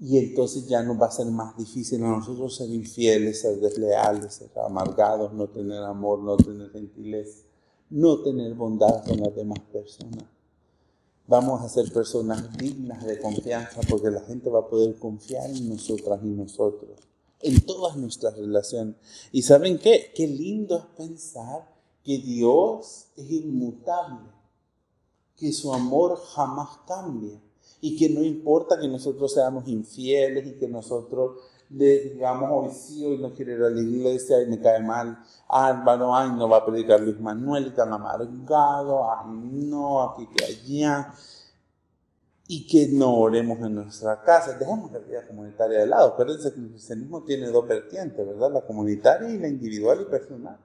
Y 0.00 0.18
entonces 0.18 0.68
ya 0.68 0.82
nos 0.82 1.00
va 1.00 1.06
a 1.06 1.10
ser 1.10 1.26
más 1.26 1.56
difícil 1.56 2.02
a 2.04 2.08
nosotros 2.08 2.56
ser 2.56 2.68
infieles, 2.70 3.40
ser 3.40 3.58
desleales, 3.58 4.34
ser 4.34 4.50
amargados, 4.64 5.32
no 5.32 5.48
tener 5.48 5.82
amor, 5.82 6.20
no 6.20 6.36
tener 6.36 6.70
gentileza, 6.70 7.44
no 7.90 8.22
tener 8.22 8.54
bondad 8.54 9.04
con 9.04 9.18
las 9.18 9.34
demás 9.34 9.58
personas. 9.72 10.24
Vamos 11.26 11.60
a 11.62 11.68
ser 11.68 11.92
personas 11.92 12.56
dignas 12.56 13.04
de 13.04 13.18
confianza 13.18 13.80
porque 13.88 14.10
la 14.10 14.20
gente 14.20 14.48
va 14.48 14.60
a 14.60 14.68
poder 14.68 14.96
confiar 14.98 15.50
en 15.50 15.68
nosotras 15.68 16.20
y 16.22 16.28
nosotros 16.28 17.08
en 17.40 17.60
todas 17.64 17.96
nuestras 17.96 18.36
relaciones. 18.36 18.96
¿Y 19.32 19.42
saben 19.42 19.78
qué? 19.78 20.12
Qué 20.14 20.26
lindo 20.26 20.76
es 20.76 20.84
pensar 20.96 21.68
que 22.02 22.18
Dios 22.18 23.08
es 23.16 23.30
inmutable, 23.30 24.30
que 25.36 25.52
su 25.52 25.72
amor 25.72 26.18
jamás 26.34 26.78
cambia 26.86 27.40
y 27.80 27.96
que 27.96 28.08
no 28.08 28.22
importa 28.22 28.78
que 28.80 28.88
nosotros 28.88 29.32
seamos 29.32 29.68
infieles 29.68 30.46
y 30.46 30.58
que 30.58 30.68
nosotros 30.68 31.38
digamos 31.68 32.48
hoy 32.50 32.70
sí, 32.74 33.04
hoy 33.04 33.18
no 33.18 33.34
quiere 33.34 33.52
ir 33.52 33.62
a 33.62 33.68
la 33.68 33.80
iglesia 33.80 34.42
y 34.42 34.46
me 34.46 34.58
cae 34.58 34.82
mal 34.82 35.22
Álvaro, 35.48 36.14
ay 36.14 36.30
no 36.32 36.48
va 36.48 36.58
a 36.58 36.66
predicar 36.66 37.00
Luis 37.00 37.20
Manuel, 37.20 37.74
tan 37.74 37.92
amargado, 37.92 39.04
ay 39.12 39.26
no, 39.42 40.02
aquí 40.02 40.26
que 40.34 40.44
allá 40.44 41.12
y 42.50 42.66
que 42.66 42.88
no 42.88 43.14
oremos 43.14 43.58
en 43.60 43.74
nuestra 43.74 44.22
casa. 44.22 44.54
Dejemos 44.54 44.90
la 44.90 44.98
vida 45.00 45.26
comunitaria 45.26 45.80
de 45.80 45.86
lado. 45.86 46.08
Acuérdense 46.08 46.52
que 46.52 46.58
el 46.58 46.70
cristianismo 46.70 47.22
tiene 47.22 47.48
dos 47.48 47.68
vertientes, 47.68 48.26
¿verdad? 48.26 48.50
La 48.50 48.62
comunitaria 48.62 49.28
y 49.28 49.38
la 49.38 49.48
individual 49.48 50.00
y 50.00 50.10
personal. 50.10 50.58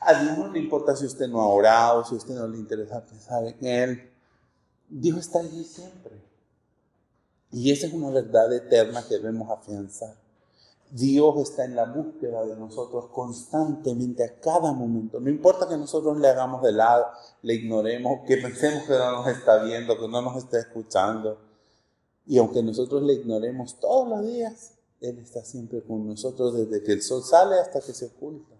A 0.00 0.20
Dios 0.20 0.36
no 0.36 0.52
le 0.52 0.58
importa 0.58 0.96
si 0.96 1.06
usted 1.06 1.28
no 1.28 1.40
ha 1.40 1.46
orado, 1.46 2.04
si 2.04 2.14
a 2.14 2.18
usted 2.18 2.34
no 2.34 2.48
le 2.48 2.58
interesa 2.58 3.04
pensar 3.04 3.44
en 3.44 3.66
Él. 3.66 4.10
Dios 4.88 5.18
está 5.18 5.38
allí 5.38 5.62
siempre. 5.62 6.20
Y 7.52 7.70
esa 7.70 7.86
es 7.86 7.92
una 7.92 8.10
verdad 8.10 8.52
eterna 8.52 9.04
que 9.08 9.14
debemos 9.14 9.48
afianzar. 9.48 10.14
Dios 10.90 11.36
está 11.40 11.64
en 11.64 11.76
la 11.76 11.84
búsqueda 11.84 12.46
de 12.46 12.56
nosotros 12.56 13.08
constantemente, 13.12 14.24
a 14.24 14.40
cada 14.40 14.72
momento. 14.72 15.20
No 15.20 15.28
importa 15.28 15.68
que 15.68 15.76
nosotros 15.76 16.18
le 16.18 16.28
hagamos 16.28 16.62
de 16.62 16.72
lado, 16.72 17.06
le 17.42 17.54
ignoremos, 17.54 18.20
que 18.26 18.38
pensemos 18.38 18.84
que 18.84 18.94
no 18.94 19.12
nos 19.12 19.26
está 19.28 19.62
viendo, 19.62 19.98
que 19.98 20.08
no 20.08 20.22
nos 20.22 20.36
está 20.36 20.58
escuchando. 20.58 21.38
Y 22.26 22.38
aunque 22.38 22.62
nosotros 22.62 23.02
le 23.02 23.14
ignoremos 23.14 23.78
todos 23.80 24.08
los 24.08 24.26
días, 24.26 24.74
Él 25.00 25.18
está 25.18 25.44
siempre 25.44 25.82
con 25.82 26.06
nosotros 26.06 26.54
desde 26.54 26.82
que 26.82 26.92
el 26.92 27.02
sol 27.02 27.22
sale 27.22 27.58
hasta 27.58 27.80
que 27.80 27.92
se 27.92 28.06
oculta. 28.06 28.54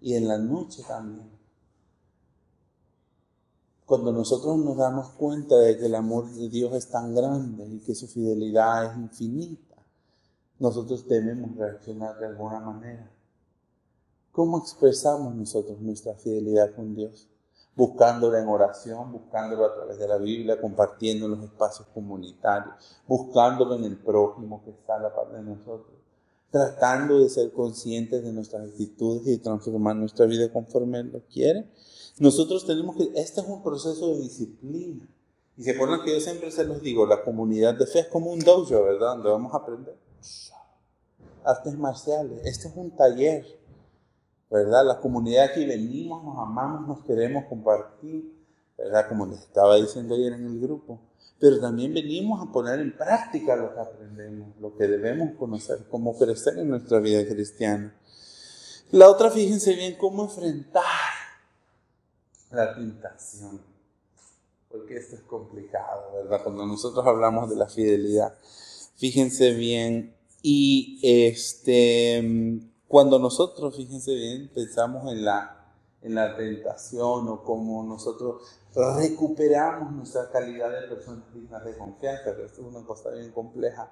Y 0.00 0.14
en 0.14 0.28
la 0.28 0.36
noche 0.36 0.82
también. 0.86 1.30
Cuando 3.86 4.12
nosotros 4.12 4.58
nos 4.58 4.76
damos 4.76 5.10
cuenta 5.10 5.56
de 5.56 5.78
que 5.78 5.86
el 5.86 5.94
amor 5.94 6.30
de 6.30 6.48
Dios 6.48 6.74
es 6.74 6.88
tan 6.88 7.14
grande 7.14 7.66
y 7.66 7.80
que 7.80 7.94
su 7.94 8.06
fidelidad 8.06 8.92
es 8.92 8.96
infinita 8.96 9.73
nosotros 10.58 11.06
debemos 11.08 11.56
reaccionar 11.56 12.18
de 12.18 12.26
alguna 12.26 12.60
manera. 12.60 13.10
¿Cómo 14.30 14.58
expresamos 14.58 15.34
nosotros 15.34 15.80
nuestra 15.80 16.14
fidelidad 16.14 16.74
con 16.74 16.94
Dios? 16.94 17.28
Buscándolo 17.76 18.36
en 18.36 18.48
oración, 18.48 19.12
buscándolo 19.12 19.64
a 19.64 19.74
través 19.74 19.98
de 19.98 20.06
la 20.06 20.16
Biblia, 20.16 20.60
compartiendo 20.60 21.26
en 21.26 21.32
los 21.32 21.44
espacios 21.44 21.88
comunitarios, 21.92 22.74
buscándolo 23.06 23.76
en 23.76 23.84
el 23.84 23.96
prójimo 23.96 24.62
que 24.64 24.70
está 24.70 24.96
a 24.96 25.00
la 25.00 25.14
par 25.14 25.32
de 25.32 25.42
nosotros, 25.42 25.98
tratando 26.50 27.18
de 27.18 27.28
ser 27.28 27.52
conscientes 27.52 28.22
de 28.22 28.32
nuestras 28.32 28.68
actitudes 28.68 29.26
y 29.26 29.38
transformar 29.38 29.96
nuestra 29.96 30.26
vida 30.26 30.52
conforme 30.52 31.00
Él 31.00 31.10
lo 31.12 31.20
quiere. 31.26 31.68
Nosotros 32.18 32.64
tenemos 32.64 32.96
que, 32.96 33.10
este 33.16 33.40
es 33.40 33.46
un 33.48 33.62
proceso 33.62 34.14
de 34.14 34.20
disciplina. 34.20 35.08
Y 35.56 35.64
se 35.64 35.72
acuerdan 35.72 36.04
que 36.04 36.12
yo 36.12 36.20
siempre 36.20 36.50
se 36.52 36.64
los 36.64 36.80
digo, 36.80 37.06
la 37.06 37.24
comunidad 37.24 37.74
de 37.74 37.86
fe 37.86 38.00
es 38.00 38.08
como 38.08 38.32
un 38.32 38.40
dojo, 38.40 38.82
¿verdad? 38.82 39.14
Donde 39.14 39.30
vamos 39.30 39.52
a 39.52 39.58
aprender 39.58 40.03
artes 41.44 41.76
marciales. 41.78 42.40
Este 42.44 42.68
es 42.68 42.76
un 42.76 42.96
taller, 42.96 43.44
¿verdad? 44.50 44.84
La 44.86 45.00
comunidad 45.00 45.46
aquí 45.46 45.64
venimos, 45.66 46.24
nos 46.24 46.38
amamos, 46.38 46.88
nos 46.88 47.04
queremos 47.04 47.44
compartir, 47.46 48.32
¿verdad? 48.76 49.08
Como 49.08 49.26
les 49.26 49.40
estaba 49.40 49.76
diciendo 49.76 50.14
ayer 50.14 50.32
en 50.32 50.46
el 50.46 50.60
grupo. 50.60 51.00
Pero 51.38 51.60
también 51.60 51.92
venimos 51.92 52.40
a 52.40 52.50
poner 52.50 52.80
en 52.80 52.96
práctica 52.96 53.56
lo 53.56 53.74
que 53.74 53.80
aprendemos, 53.80 54.56
lo 54.60 54.76
que 54.76 54.86
debemos 54.86 55.36
conocer, 55.36 55.86
cómo 55.90 56.16
crecer 56.16 56.58
en 56.58 56.70
nuestra 56.70 57.00
vida 57.00 57.26
cristiana. 57.26 57.94
La 58.92 59.10
otra, 59.10 59.30
fíjense 59.30 59.74
bien 59.74 59.96
cómo 59.98 60.24
enfrentar 60.24 60.84
la 62.50 62.74
tentación. 62.74 63.60
Porque 64.70 64.96
esto 64.96 65.16
es 65.16 65.22
complicado, 65.22 66.12
¿verdad? 66.14 66.42
Cuando 66.42 66.66
nosotros 66.66 67.04
hablamos 67.06 67.50
de 67.50 67.56
la 67.56 67.66
fidelidad. 67.66 68.34
Fíjense 68.96 69.52
bien 69.52 70.14
y 70.42 71.00
este, 71.02 72.60
cuando 72.86 73.18
nosotros, 73.18 73.76
fíjense 73.76 74.14
bien, 74.14 74.50
pensamos 74.54 75.10
en 75.10 75.24
la, 75.24 75.72
en 76.02 76.14
la 76.14 76.36
tentación 76.36 77.28
o 77.28 77.42
cómo 77.42 77.82
nosotros 77.82 78.42
recuperamos 78.74 79.92
nuestra 79.92 80.30
calidad 80.30 80.70
de 80.70 80.88
personas 80.88 81.32
dignas 81.32 81.64
de 81.64 81.76
confianza, 81.76 82.36
que 82.36 82.44
es 82.44 82.58
una 82.58 82.84
cosa 82.84 83.10
bien 83.10 83.30
compleja. 83.32 83.90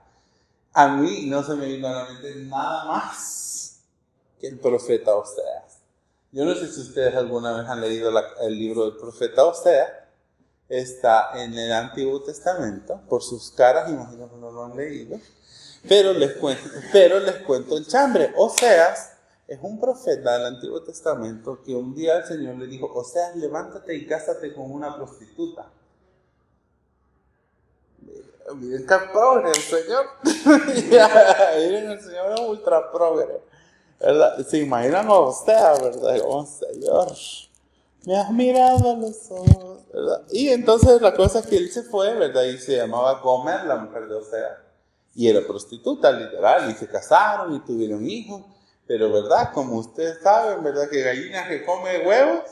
A 0.75 0.89
mí 0.89 1.25
no 1.27 1.43
se 1.43 1.55
me 1.55 1.67
vino 1.67 1.89
a 1.89 1.93
la 1.93 2.13
mente 2.13 2.35
nada 2.45 2.85
más 2.85 3.81
que 4.39 4.49
el 4.49 4.59
profeta 4.59 5.15
Oseas. 5.15 5.81
Yo 6.33 6.45
no 6.45 6.55
sé 6.55 6.69
si 6.69 6.81
ustedes 6.81 7.15
alguna 7.15 7.57
vez 7.57 7.69
han 7.69 7.81
leído 7.81 8.11
el 8.41 8.59
libro 8.59 8.85
del 8.85 8.97
profeta 8.97 9.45
Oseas. 9.45 9.91
Está 10.69 11.43
en 11.43 11.57
el 11.59 11.73
Antiguo 11.73 12.23
Testamento. 12.23 13.01
Por 13.09 13.23
sus 13.23 13.51
caras, 13.51 13.91
imagino 13.91 14.31
que 14.31 14.37
no 14.37 14.51
lo 14.51 14.65
han 14.65 14.77
leído. 14.77 15.19
Pero 15.89 16.13
les 16.13 16.33
cuento, 16.35 16.63
pero 16.93 17.19
les 17.19 17.37
cuento 17.39 17.77
el 17.77 17.87
chambre. 17.87 18.33
Oseas 18.37 19.13
es 19.49 19.59
un 19.63 19.81
profeta 19.81 20.35
del 20.35 20.47
Antiguo 20.47 20.83
Testamento 20.83 21.61
que 21.63 21.75
un 21.75 21.95
día 21.95 22.19
el 22.19 22.25
Señor 22.25 22.57
le 22.57 22.67
dijo, 22.67 22.87
Oseas, 22.87 23.37
levántate 23.37 23.95
y 23.95 24.07
cásate 24.07 24.55
con 24.55 24.71
una 24.71 24.95
prostituta. 24.97 25.71
Miren 28.55 28.87
qué 28.87 28.97
progre 29.13 29.51
el 29.51 29.57
Señor. 29.57 30.07
Miren, 31.59 31.91
el 31.91 32.01
Señor 32.01 32.33
es 32.33 32.41
ultra 32.41 32.91
progre. 32.91 33.41
¿verdad? 34.01 34.47
Se 34.47 34.59
imaginan 34.59 35.07
a 35.07 35.15
Oseas, 35.15 35.83
¿verdad? 35.83 36.21
Como, 36.21 36.47
Señor, 36.47 37.13
me 38.05 38.17
has 38.17 38.31
mirado 38.31 38.91
a 38.91 38.97
los 38.97 39.31
ojos, 39.31 39.81
¿verdad? 39.93 40.23
Y 40.31 40.49
entonces 40.49 41.01
la 41.01 41.15
cosa 41.15 41.41
es 41.41 41.47
que 41.47 41.57
él 41.57 41.71
se 41.71 41.83
fue, 41.83 42.15
¿verdad? 42.15 42.45
Y 42.45 42.59
se 42.59 42.77
llamaba 42.77 43.21
Gomer, 43.21 43.65
la 43.65 43.77
mujer 43.77 44.09
de 44.09 44.15
Oseas 44.15 44.59
y 45.15 45.29
era 45.29 45.47
prostituta, 45.47 46.11
literal, 46.13 46.71
y 46.71 46.75
se 46.75 46.87
casaron 46.87 47.55
y 47.55 47.61
tuvieron 47.61 48.09
hijos. 48.09 48.43
Pero, 48.87 49.13
¿verdad? 49.13 49.53
Como 49.53 49.77
ustedes 49.77 50.19
saben, 50.23 50.63
¿verdad? 50.63 50.89
Que 50.91 51.03
gallina 51.03 51.49
que 51.49 51.65
come 51.65 52.07
huevos, 52.07 52.45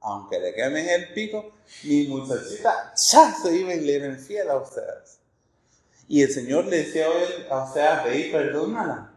aunque 0.00 0.38
le 0.38 0.54
quemen 0.54 0.88
el 0.88 1.12
pico, 1.12 1.52
mi 1.84 2.06
muchachita 2.06 2.94
ya 2.94 3.34
se 3.34 3.56
iba 3.56 3.74
y 3.74 3.80
le 3.80 3.96
era 3.96 4.06
infiel 4.06 4.48
a 4.50 4.56
ustedes. 4.56 5.18
Y 6.08 6.22
el 6.22 6.30
Señor 6.30 6.66
le 6.66 6.78
decía 6.84 7.06
a 7.50 7.64
ustedes, 7.64 8.04
ve 8.04 8.18
y 8.18 8.32
perdónala. 8.32 9.07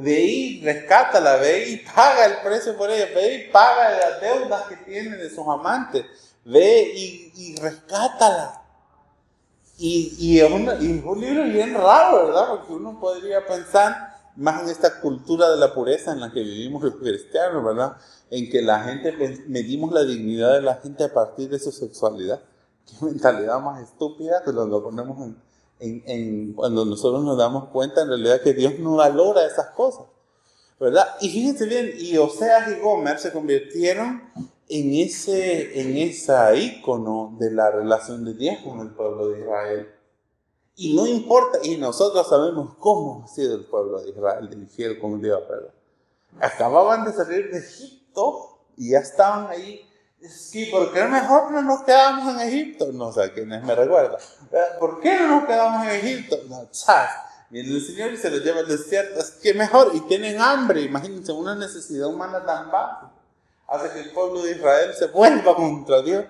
Ve 0.00 0.20
y 0.20 0.60
rescátala, 0.62 1.36
ve 1.38 1.70
y 1.70 1.76
paga 1.78 2.26
el 2.26 2.36
precio 2.44 2.76
por 2.76 2.88
ella, 2.88 3.06
ve 3.12 3.34
y 3.34 3.50
paga 3.50 3.90
las 3.90 4.20
deudas 4.20 4.62
que 4.68 4.76
tiene 4.76 5.16
de 5.16 5.28
sus 5.28 5.44
amantes, 5.48 6.04
ve 6.44 6.92
y, 6.94 7.32
y 7.34 7.56
rescátala. 7.56 8.62
Y, 9.76 10.38
es 10.38 10.50
un 10.50 11.20
libro 11.20 11.44
bien 11.44 11.74
raro, 11.74 12.26
¿verdad? 12.26 12.48
Porque 12.48 12.72
uno 12.74 12.98
podría 13.00 13.44
pensar 13.44 14.16
más 14.36 14.62
en 14.62 14.68
esta 14.68 15.00
cultura 15.00 15.50
de 15.50 15.56
la 15.56 15.74
pureza 15.74 16.12
en 16.12 16.20
la 16.20 16.32
que 16.32 16.44
vivimos 16.44 16.82
los 16.84 16.94
cristianos, 16.94 17.64
¿verdad? 17.64 17.96
En 18.30 18.48
que 18.48 18.62
la 18.62 18.84
gente 18.84 19.12
medimos 19.48 19.92
la 19.92 20.04
dignidad 20.04 20.54
de 20.54 20.62
la 20.62 20.76
gente 20.76 21.02
a 21.02 21.12
partir 21.12 21.48
de 21.48 21.58
su 21.58 21.72
sexualidad. 21.72 22.40
Qué 22.86 23.04
mentalidad 23.04 23.58
más 23.58 23.82
estúpida 23.82 24.42
que 24.44 24.52
lo 24.52 24.80
ponemos 24.80 25.18
en, 25.26 25.47
en, 25.80 26.02
en, 26.06 26.52
cuando 26.52 26.84
nosotros 26.84 27.24
nos 27.24 27.38
damos 27.38 27.68
cuenta 27.68 28.02
en 28.02 28.08
realidad 28.08 28.40
que 28.42 28.54
Dios 28.54 28.78
no 28.78 28.96
valora 28.96 29.46
esas 29.46 29.70
cosas. 29.70 30.06
¿Verdad? 30.80 31.16
Y 31.20 31.28
fíjense 31.30 31.66
bien, 31.66 31.92
y 31.98 32.16
Oseas 32.18 32.70
y 32.70 32.80
Gomer 32.80 33.18
se 33.18 33.32
convirtieron 33.32 34.22
en 34.68 34.94
ese, 34.94 35.80
en 35.80 35.96
esa 35.96 36.54
ícono 36.54 37.36
de 37.40 37.50
la 37.50 37.70
relación 37.70 38.24
de 38.24 38.34
Dios 38.34 38.58
con 38.62 38.80
el 38.80 38.90
pueblo 38.90 39.28
de 39.28 39.40
Israel. 39.40 39.88
Y 40.76 40.94
no 40.94 41.06
importa, 41.06 41.58
y 41.64 41.76
nosotros 41.76 42.28
sabemos 42.28 42.74
cómo 42.78 43.24
ha 43.24 43.26
sido 43.26 43.56
el 43.56 43.64
pueblo 43.64 44.00
de 44.00 44.10
Israel, 44.10 44.48
de 44.48 44.56
infiel 44.56 45.00
con 45.00 45.20
Dios, 45.20 45.40
¿verdad? 45.48 45.74
Acababan 46.38 47.04
de 47.04 47.12
salir 47.12 47.50
de 47.50 47.58
Egipto 47.58 48.60
y 48.76 48.90
ya 48.90 48.98
estaban 48.98 49.48
ahí. 49.48 49.87
Sí, 50.20 50.66
¿por 50.66 50.92
qué 50.92 51.04
mejor 51.04 51.52
no 51.52 51.62
nos 51.62 51.84
quedamos 51.84 52.34
en 52.34 52.48
Egipto? 52.48 52.90
No 52.92 53.12
sé 53.12 53.32
quiénes 53.32 53.62
me 53.62 53.74
recuerda. 53.74 54.18
¿Por 54.80 55.00
qué 55.00 55.16
no 55.20 55.28
nos 55.28 55.44
quedamos 55.44 55.86
en 55.86 55.90
Egipto? 55.90 56.36
No, 56.48 56.68
chas. 56.72 57.10
Viene 57.50 57.70
el 57.70 57.84
Señor 57.84 58.12
y 58.12 58.16
se 58.16 58.28
los 58.30 58.42
lleva 58.42 58.60
al 58.60 58.68
desierto. 58.68 59.20
Es 59.20 59.30
que 59.30 59.54
mejor. 59.54 59.92
Y 59.94 60.00
tienen 60.02 60.40
hambre. 60.40 60.82
Imagínense 60.82 61.30
una 61.30 61.54
necesidad 61.54 62.08
humana 62.08 62.44
tan 62.44 62.70
baja. 62.70 63.12
Hace 63.68 63.90
que 63.92 64.00
el 64.00 64.10
pueblo 64.10 64.42
de 64.42 64.52
Israel 64.52 64.92
se 64.98 65.06
vuelva 65.06 65.54
contra 65.54 66.02
Dios. 66.02 66.24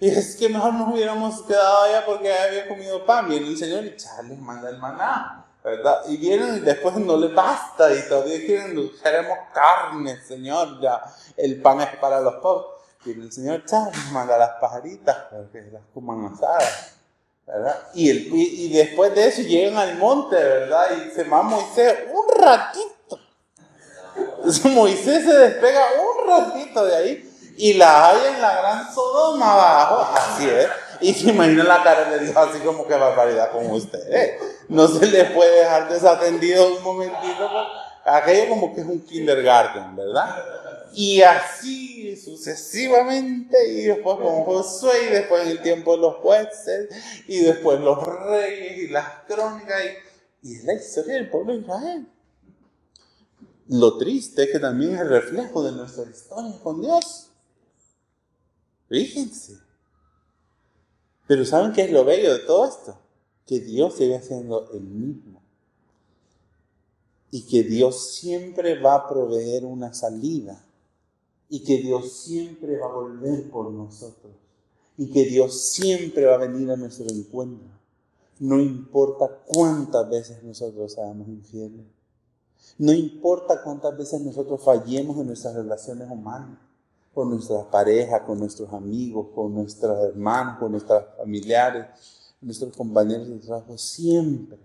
Y 0.00 0.08
es 0.08 0.36
que 0.36 0.48
mejor 0.48 0.72
nos 0.74 0.92
hubiéramos 0.92 1.42
quedado 1.42 1.82
allá 1.82 2.04
porque 2.06 2.32
había 2.32 2.66
comido 2.66 3.04
pan. 3.04 3.28
Viene 3.28 3.48
el 3.48 3.58
Señor 3.58 3.84
y 3.84 3.90
les 3.90 4.38
manda 4.40 4.70
el 4.70 4.78
maná. 4.78 5.44
¿verdad? 5.62 6.02
Y 6.08 6.18
vienen 6.18 6.56
y 6.56 6.60
después 6.60 6.94
no 6.96 7.16
les 7.16 7.34
basta 7.34 7.90
y 7.90 8.06
todavía 8.06 8.38
quieren, 8.44 8.90
queremos 9.02 9.38
carne, 9.54 10.20
Señor, 10.22 10.78
ya 10.78 11.02
el 11.38 11.62
pan 11.62 11.80
es 11.80 11.96
para 11.96 12.20
los 12.20 12.34
pobres. 12.34 12.73
Viene 13.04 13.24
el 13.24 13.32
Señor, 13.32 13.64
chale, 13.66 13.92
manda 14.12 14.38
las 14.38 14.52
pajaritas 14.60 15.14
para 15.30 15.44
que 15.52 15.60
las 15.70 15.82
coman 15.92 16.32
asadas, 16.32 16.94
¿verdad? 17.46 17.78
Y, 17.92 18.72
después 18.72 19.14
de 19.14 19.28
eso 19.28 19.42
llegan 19.42 19.76
al 19.76 19.98
monte, 19.98 20.36
¿verdad? 20.36 20.86
Y 20.96 21.10
se 21.10 21.24
va 21.24 21.42
Moisés 21.42 21.98
un 22.10 22.42
ratito. 22.42 23.20
Moisés 24.70 25.24
se 25.24 25.34
despega 25.34 25.84
un 26.00 26.28
ratito 26.30 26.86
de 26.86 26.96
ahí 26.96 27.30
y 27.58 27.74
la 27.74 28.08
hay 28.08 28.34
en 28.34 28.40
la 28.40 28.56
gran 28.56 28.94
Sodoma 28.94 29.52
abajo, 29.52 30.08
así 30.16 30.48
es. 30.48 30.68
Y 31.00 31.12
se 31.12 31.30
imagina 31.30 31.64
la 31.64 31.82
cara 31.82 32.08
de 32.08 32.20
Dios 32.20 32.34
así 32.34 32.60
como 32.60 32.86
que 32.86 32.94
barbaridad 32.94 33.52
con 33.52 33.70
usted. 33.70 34.00
¿eh? 34.10 34.38
No 34.68 34.88
se 34.88 35.06
le 35.06 35.24
puede 35.26 35.58
dejar 35.58 35.90
desatendido 35.90 36.76
un 36.76 36.82
momentito. 36.82 37.50
Aquello 38.06 38.48
como 38.48 38.74
que 38.74 38.80
es 38.80 38.86
un 38.86 39.00
kindergarten, 39.00 39.94
¿verdad? 39.94 40.42
Y 40.94 41.22
así 41.22 42.16
sucesivamente, 42.16 43.56
y 43.68 43.82
después 43.82 44.16
con 44.18 44.44
Josué, 44.44 45.08
y 45.08 45.12
después 45.12 45.42
en 45.42 45.48
el 45.48 45.62
tiempo 45.62 45.96
de 45.96 46.02
los 46.02 46.16
jueces, 46.16 46.88
y 47.26 47.40
después 47.40 47.80
los 47.80 48.02
reyes, 48.04 48.78
y 48.78 48.88
las 48.88 49.24
crónicas, 49.26 49.82
y, 50.42 50.48
y 50.50 50.56
es 50.56 50.64
la 50.64 50.74
historia 50.74 51.14
del 51.14 51.30
pueblo 51.30 51.52
de 51.54 51.60
Israel. 51.60 52.08
Lo 53.68 53.96
triste 53.96 54.44
es 54.44 54.50
que 54.50 54.58
también 54.58 54.94
es 54.94 55.00
el 55.00 55.08
reflejo 55.08 55.62
de 55.62 55.72
nuestra 55.72 56.04
historia 56.10 56.58
con 56.62 56.80
Dios. 56.80 57.30
Fíjense. 58.88 59.58
Pero 61.26 61.44
¿saben 61.44 61.72
qué 61.72 61.82
es 61.82 61.90
lo 61.90 62.04
bello 62.04 62.34
de 62.34 62.40
todo 62.40 62.66
esto? 62.66 62.98
Que 63.46 63.60
Dios 63.60 63.96
sigue 63.96 64.20
siendo 64.20 64.70
el 64.72 64.82
mismo. 64.82 65.42
Y 67.30 67.46
que 67.46 67.62
Dios 67.62 68.14
siempre 68.14 68.78
va 68.78 68.96
a 68.96 69.08
proveer 69.08 69.64
una 69.64 69.94
salida. 69.94 70.62
Y 71.48 71.62
que 71.62 71.78
Dios 71.78 72.12
siempre 72.12 72.78
va 72.78 72.86
a 72.86 72.92
volver 72.92 73.50
por 73.50 73.70
nosotros. 73.70 74.32
Y 74.96 75.10
que 75.10 75.24
Dios 75.24 75.70
siempre 75.70 76.24
va 76.24 76.34
a 76.34 76.38
venir 76.38 76.70
a 76.70 76.76
nuestro 76.76 77.06
encuentro. 77.08 77.68
No 78.40 78.60
importa 78.60 79.42
cuántas 79.46 80.08
veces 80.08 80.42
nosotros 80.42 80.92
seamos 80.92 81.28
infieles. 81.28 81.86
No 82.78 82.92
importa 82.92 83.62
cuántas 83.62 83.96
veces 83.96 84.20
nosotros 84.20 84.62
fallemos 84.62 85.18
en 85.18 85.26
nuestras 85.26 85.54
relaciones 85.54 86.10
humanas 86.10 86.58
con 87.14 87.30
nuestras 87.30 87.64
parejas, 87.66 88.22
con 88.22 88.40
nuestros 88.40 88.72
amigos, 88.72 89.28
con 89.34 89.54
nuestros 89.54 89.96
hermanos, 90.04 90.58
con 90.58 90.72
nuestros 90.72 91.04
familiares, 91.16 91.86
nuestros 92.40 92.76
compañeros 92.76 93.28
de 93.28 93.38
trabajo, 93.38 93.78
siempre 93.78 94.58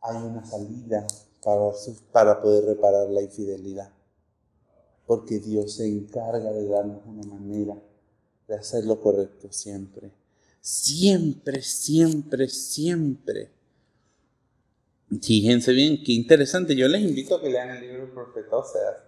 hay 0.00 0.16
una 0.16 0.44
salida 0.44 1.06
para, 1.44 1.70
para 2.10 2.40
poder 2.40 2.64
reparar 2.64 3.08
la 3.10 3.20
infidelidad. 3.20 3.90
Porque 5.10 5.40
Dios 5.40 5.72
se 5.72 5.88
encarga 5.88 6.52
de 6.52 6.68
darnos 6.68 7.00
una 7.04 7.24
manera 7.24 7.74
de 8.46 8.54
hacer 8.54 8.84
lo 8.84 9.00
correcto 9.00 9.48
siempre. 9.50 10.12
Siempre, 10.60 11.62
siempre, 11.62 12.46
siempre. 12.46 13.50
Fíjense 15.20 15.72
bien, 15.72 16.00
qué 16.04 16.12
interesante. 16.12 16.76
Yo 16.76 16.86
les 16.86 17.02
invito 17.02 17.34
a 17.34 17.40
que 17.40 17.50
lean 17.50 17.70
el 17.70 17.80
libro 17.80 18.02
del 18.02 18.12
profeta 18.12 18.62
sea 18.62 19.04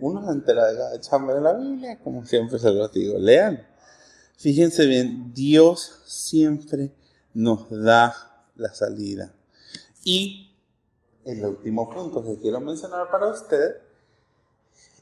uno 0.00 0.24
se 0.24 0.30
entera 0.30 0.68
de 0.68 0.76
cada 0.76 1.00
chamba 1.00 1.34
de 1.34 1.40
la 1.40 1.54
Biblia, 1.54 1.98
como 1.98 2.24
siempre 2.24 2.60
se 2.60 2.70
los 2.70 2.92
digo, 2.92 3.18
lean. 3.18 3.66
Fíjense 4.36 4.86
bien, 4.86 5.34
Dios 5.34 6.02
siempre 6.06 6.92
nos 7.34 7.68
da 7.68 8.14
la 8.54 8.72
salida. 8.72 9.34
Y 10.04 10.54
el 11.24 11.44
último 11.44 11.90
punto 11.90 12.22
que 12.22 12.40
quiero 12.40 12.60
mencionar 12.60 13.10
para 13.10 13.26
usted 13.26 13.87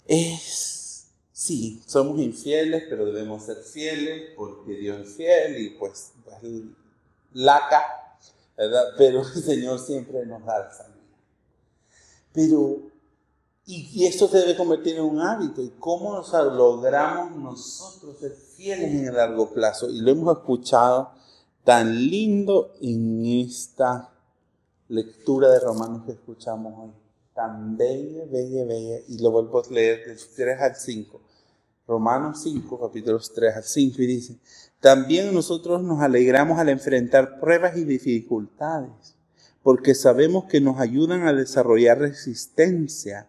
es, 0.06 1.08
sí, 1.32 1.82
somos 1.86 2.18
infieles, 2.20 2.84
pero 2.88 3.06
debemos 3.06 3.44
ser 3.44 3.58
fieles 3.58 4.32
porque 4.36 4.72
Dios 4.72 5.06
es 5.06 5.16
fiel 5.16 5.58
y 5.58 5.70
pues, 5.70 6.12
laca, 7.32 7.82
¿verdad? 8.56 8.84
Pero 8.96 9.20
el 9.20 9.42
Señor 9.42 9.78
siempre 9.78 10.24
nos 10.26 10.44
da 10.44 10.58
la 10.58 10.72
salida. 10.72 10.96
Pero 12.32 12.96
y, 13.68 14.06
esto 14.06 14.28
se 14.28 14.38
debe 14.38 14.56
convertir 14.56 14.96
en 14.96 15.04
un 15.04 15.20
hábito. 15.20 15.60
¿Y 15.60 15.70
cómo 15.80 16.12
nos 16.12 16.32
logramos 16.32 17.36
nosotros 17.36 18.16
ser 18.18 18.32
fieles 18.32 18.92
en 18.92 19.08
el 19.08 19.14
largo 19.14 19.50
plazo? 19.50 19.90
Y 19.90 20.00
lo 20.00 20.12
hemos 20.12 20.36
escuchado 20.36 21.10
tan 21.64 22.08
lindo 22.08 22.74
en 22.80 23.26
esta 23.26 24.12
lectura 24.88 25.50
de 25.50 25.58
Romanos 25.58 26.02
que 26.06 26.12
escuchamos 26.12 26.74
hoy. 26.78 27.05
Tan 27.36 27.76
bella, 27.76 28.24
bella, 28.32 28.64
bella. 28.64 28.96
Y 29.08 29.18
lo 29.22 29.30
vuelvo 29.30 29.62
a 29.62 29.70
leer 29.70 30.06
del 30.06 30.18
3 30.18 30.58
al 30.58 30.74
5. 30.74 31.20
Romanos 31.86 32.42
5, 32.42 32.80
capítulos 32.80 33.32
3 33.34 33.56
al 33.56 33.62
5, 33.62 34.02
y 34.02 34.06
dice, 34.06 34.36
también 34.80 35.32
nosotros 35.34 35.82
nos 35.82 36.00
alegramos 36.00 36.58
al 36.58 36.70
enfrentar 36.70 37.38
pruebas 37.38 37.76
y 37.76 37.84
dificultades, 37.84 39.16
porque 39.62 39.94
sabemos 39.94 40.46
que 40.46 40.62
nos 40.62 40.80
ayudan 40.80 41.28
a 41.28 41.34
desarrollar 41.34 41.98
resistencia 41.98 43.28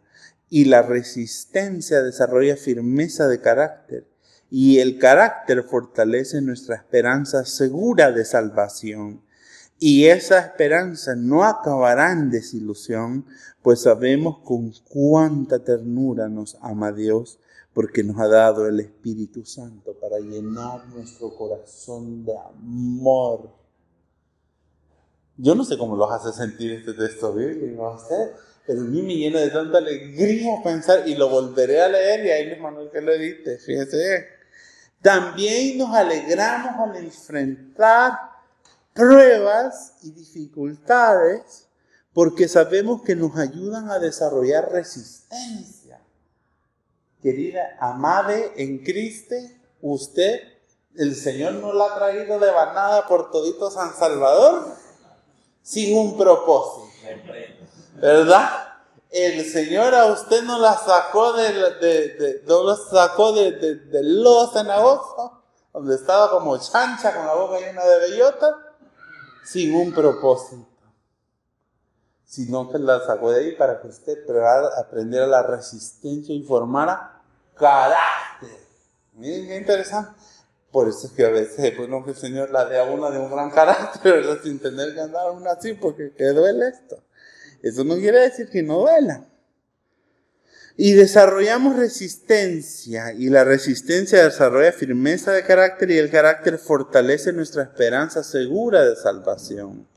y 0.49 0.65
la 0.65 0.81
resistencia 0.81 2.01
desarrolla 2.01 2.55
firmeza 2.55 3.27
de 3.27 3.41
carácter 3.41 4.07
y 4.49 4.79
el 4.79 4.97
carácter 4.97 5.63
fortalece 5.63 6.41
nuestra 6.41 6.75
esperanza 6.75 7.43
segura 7.45 8.11
de 8.11 8.23
salvación. 8.23 9.21
Y 9.79 10.05
esa 10.05 10.39
esperanza 10.39 11.15
no 11.15 11.43
acabará 11.43 12.11
en 12.11 12.31
desilusión, 12.31 13.25
pues 13.61 13.81
sabemos 13.81 14.39
con 14.39 14.73
cuánta 14.89 15.59
ternura 15.59 16.29
nos 16.29 16.57
ama 16.61 16.91
Dios, 16.91 17.39
porque 17.73 18.03
nos 18.03 18.19
ha 18.19 18.27
dado 18.27 18.67
el 18.67 18.79
Espíritu 18.79 19.45
Santo 19.45 19.93
para 20.01 20.17
llenar 20.17 20.87
nuestro 20.87 21.29
corazón 21.35 22.25
de 22.25 22.33
amor. 22.35 23.51
Yo 25.37 25.53
no 25.53 25.63
sé 25.63 25.77
cómo 25.77 25.95
los 25.95 26.11
hace 26.11 26.31
sentir 26.31 26.71
este 26.71 26.93
texto 26.93 27.31
bíblico 27.33 27.85
a 27.85 27.95
usted, 27.97 28.31
pero 28.65 28.81
a 28.81 28.83
mí 28.83 29.03
me 29.03 29.15
llena 29.15 29.41
de 29.41 29.51
tanta 29.51 29.77
alegría 29.77 30.59
pensar, 30.63 31.07
y 31.07 31.13
lo 31.13 31.29
volveré 31.29 31.83
a 31.83 31.87
leer, 31.87 32.25
y 32.25 32.29
ahí 32.31 32.59
Manuel 32.59 32.89
que 32.91 32.99
lo 32.99 33.11
edite, 33.13 33.59
fíjese. 33.59 34.25
También 35.03 35.77
nos 35.77 35.93
alegramos 35.93 36.89
al 36.89 36.95
enfrentar 36.97 38.36
pruebas 38.97 39.93
y 40.01 40.11
dificultades, 40.11 41.67
porque 42.13 42.47
sabemos 42.47 43.03
que 43.03 43.15
nos 43.15 43.37
ayudan 43.37 43.91
a 43.91 43.99
desarrollar 43.99 44.71
resistencia. 44.71 46.01
Querida, 47.21 47.77
amade 47.79 48.53
en 48.57 48.79
Cristo, 48.79 49.35
usted, 49.81 50.41
el 50.95 51.15
Señor 51.15 51.53
no 51.53 51.73
la 51.73 51.85
ha 51.85 51.95
traído 51.95 52.39
de 52.39 52.49
banada 52.49 53.07
por 53.07 53.29
todito 53.29 53.69
San 53.69 53.93
Salvador 53.93 54.73
sin 55.61 55.95
un 55.95 56.17
propósito. 56.17 56.87
¿verdad? 57.95 58.49
El 59.11 59.45
Señor 59.45 59.93
a 59.93 60.07
usted 60.07 60.43
no 60.43 60.57
la 60.59 60.75
sacó 60.75 61.33
de, 61.33 61.53
de, 61.53 62.43
no 62.47 62.63
la 62.63 62.75
sacó 62.75 63.31
de, 63.33 63.51
de, 63.51 63.75
de 63.75 64.03
los 64.03 64.53
cenagosos, 64.53 65.31
donde 65.71 65.95
estaba 65.95 66.31
como 66.31 66.57
chancha 66.57 67.15
con 67.15 67.27
la 67.27 67.35
boca 67.35 67.59
llena 67.59 67.83
de 67.83 67.99
bellota, 67.99 68.66
sin 69.47 69.73
un 69.73 69.93
propósito, 69.93 70.67
sino 72.25 72.69
que 72.69 72.79
la 72.79 72.99
sacó 73.05 73.31
de 73.31 73.39
ahí 73.39 73.55
para 73.55 73.79
que 73.79 73.87
usted 73.87 74.17
aprendiera 74.77 75.25
la 75.25 75.41
resistencia 75.41 76.35
y 76.35 76.43
formara 76.43 77.21
carácter. 77.55 78.59
Miren 79.13 79.47
qué 79.47 79.57
interesante. 79.57 80.11
Por 80.69 80.89
eso 80.89 81.07
es 81.07 81.13
que 81.13 81.25
a 81.25 81.29
veces 81.29 81.59
es 81.59 81.77
bueno 81.77 82.03
que 82.03 82.11
el 82.11 82.17
Señor 82.17 82.51
la 82.51 82.65
dé 82.65 82.77
a 82.77 82.83
una 82.83 83.09
de 83.09 83.19
un 83.19 83.31
gran 83.31 83.49
carácter, 83.49 84.13
¿verdad? 84.21 84.39
Sin 84.43 84.59
tener 84.59 84.93
que 84.93 84.99
andar 84.99 85.31
una 85.31 85.51
así, 85.51 85.73
porque 85.73 86.11
que 86.13 86.25
duele 86.25 86.67
esto. 86.67 87.01
Eso 87.63 87.85
no 87.85 87.95
quiere 87.95 88.19
decir 88.19 88.49
que 88.49 88.61
no 88.61 88.79
duela. 88.79 89.25
Y 90.79 90.93
desarrollamos 90.93 91.75
resistencia 91.75 93.11
y 93.11 93.29
la 93.29 93.43
resistencia 93.43 94.23
desarrolla 94.23 94.71
firmeza 94.71 95.31
de 95.31 95.43
carácter 95.43 95.89
y 95.89 95.97
el 95.97 96.11
carácter 96.11 96.59
fortalece 96.59 97.33
nuestra 97.33 97.63
esperanza 97.63 98.23
segura 98.23 98.85
de 98.85 98.95
salvación. 98.95 99.87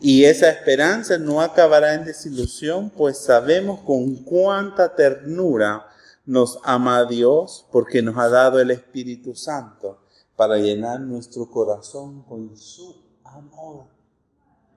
Y 0.00 0.24
esa 0.24 0.50
esperanza 0.50 1.16
no 1.16 1.40
acabará 1.40 1.94
en 1.94 2.04
desilusión, 2.04 2.90
pues 2.90 3.16
sabemos 3.16 3.80
con 3.80 4.16
cuánta 4.16 4.94
ternura 4.94 5.86
nos 6.26 6.60
ama 6.62 7.06
Dios 7.06 7.66
porque 7.72 8.02
nos 8.02 8.18
ha 8.18 8.28
dado 8.28 8.60
el 8.60 8.70
Espíritu 8.70 9.34
Santo 9.34 10.02
para 10.36 10.58
llenar 10.58 11.00
nuestro 11.00 11.50
corazón 11.50 12.22
con 12.24 12.54
su 12.54 13.02
amor. 13.24 13.86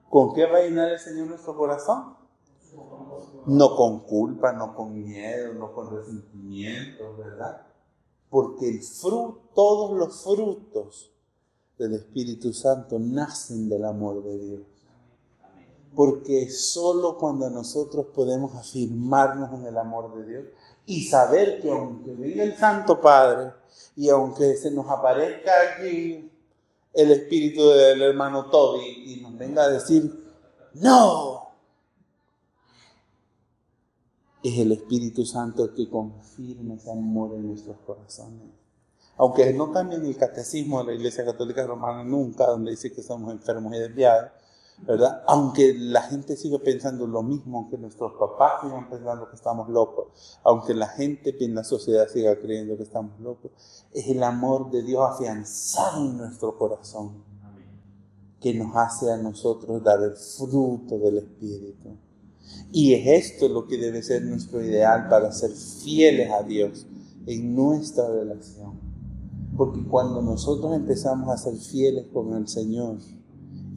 ¿Con 0.08 0.34
qué 0.34 0.46
va 0.46 0.58
a 0.58 0.62
llenar 0.62 0.90
el 0.90 0.98
Señor 0.98 1.26
nuestro 1.26 1.54
corazón? 1.54 2.21
No 3.46 3.76
con 3.76 4.00
culpa, 4.00 4.52
no 4.52 4.74
con 4.74 4.94
miedo, 4.94 5.54
no 5.54 5.72
con 5.72 5.90
resentimiento, 5.96 7.16
¿verdad? 7.16 7.62
Porque 8.30 8.80
todos 9.54 9.96
los 9.96 10.22
frutos 10.22 11.12
del 11.78 11.94
Espíritu 11.94 12.52
Santo 12.52 12.98
nacen 12.98 13.68
del 13.68 13.84
amor 13.84 14.22
de 14.22 14.38
Dios. 14.38 14.60
Porque 15.94 16.48
solo 16.48 17.18
cuando 17.18 17.50
nosotros 17.50 18.06
podemos 18.14 18.54
afirmarnos 18.54 19.52
en 19.52 19.66
el 19.66 19.76
amor 19.76 20.14
de 20.14 20.24
Dios 20.24 20.44
y 20.86 21.04
saber 21.04 21.60
que 21.60 21.70
aunque 21.70 22.14
venga 22.14 22.42
el 22.44 22.56
Santo 22.56 23.00
Padre 23.00 23.52
y 23.96 24.08
aunque 24.08 24.56
se 24.56 24.70
nos 24.70 24.88
aparezca 24.88 25.50
aquí 25.74 26.30
el 26.92 27.10
espíritu 27.10 27.68
del 27.68 28.02
hermano 28.02 28.46
Toby 28.50 29.04
y 29.06 29.20
nos 29.20 29.36
venga 29.36 29.64
a 29.64 29.68
decir, 29.68 30.32
no, 30.74 31.41
es 34.42 34.58
el 34.58 34.72
Espíritu 34.72 35.24
Santo 35.24 35.64
el 35.64 35.74
que 35.74 35.88
confirma 35.88 36.74
ese 36.74 36.90
amor 36.90 37.34
en 37.34 37.46
nuestros 37.46 37.76
corazones. 37.86 38.48
Aunque 39.16 39.52
no 39.52 39.72
cambien 39.72 40.04
el 40.04 40.16
catecismo 40.16 40.80
de 40.80 40.86
la 40.86 40.94
Iglesia 40.94 41.24
Católica 41.24 41.66
Romana 41.66 42.02
nunca, 42.02 42.46
donde 42.46 42.72
dice 42.72 42.92
que 42.92 43.02
somos 43.02 43.32
enfermos 43.32 43.74
y 43.74 43.78
desviados, 43.78 44.30
¿verdad? 44.78 45.22
Aunque 45.26 45.74
la 45.74 46.02
gente 46.02 46.36
siga 46.36 46.58
pensando 46.58 47.06
lo 47.06 47.22
mismo, 47.22 47.58
aunque 47.58 47.78
nuestros 47.78 48.14
papás 48.14 48.62
sigan 48.62 48.88
pensando 48.88 49.28
que 49.28 49.36
estamos 49.36 49.68
locos, 49.68 50.40
aunque 50.42 50.74
la 50.74 50.88
gente 50.88 51.36
en 51.44 51.54
la 51.54 51.62
sociedad 51.62 52.08
siga 52.08 52.36
creyendo 52.40 52.76
que 52.76 52.82
estamos 52.82 53.20
locos, 53.20 53.52
es 53.92 54.08
el 54.08 54.22
amor 54.22 54.70
de 54.70 54.82
Dios 54.82 55.02
afianzado 55.08 56.04
en 56.04 56.16
nuestro 56.16 56.56
corazón 56.58 57.22
que 58.40 58.54
nos 58.54 58.74
hace 58.74 59.12
a 59.12 59.16
nosotros 59.16 59.84
dar 59.84 60.02
el 60.02 60.16
fruto 60.16 60.98
del 60.98 61.18
Espíritu. 61.18 61.96
Y 62.72 62.94
es 62.94 63.32
esto 63.32 63.48
lo 63.48 63.66
que 63.66 63.76
debe 63.76 64.02
ser 64.02 64.22
nuestro 64.22 64.62
ideal 64.62 65.08
para 65.08 65.30
ser 65.32 65.50
fieles 65.50 66.30
a 66.30 66.42
Dios 66.42 66.86
en 67.26 67.54
nuestra 67.54 68.08
relación. 68.08 68.80
Porque 69.56 69.82
cuando 69.86 70.22
nosotros 70.22 70.74
empezamos 70.74 71.28
a 71.28 71.36
ser 71.36 71.54
fieles 71.56 72.06
con 72.12 72.34
el 72.34 72.48
Señor 72.48 72.96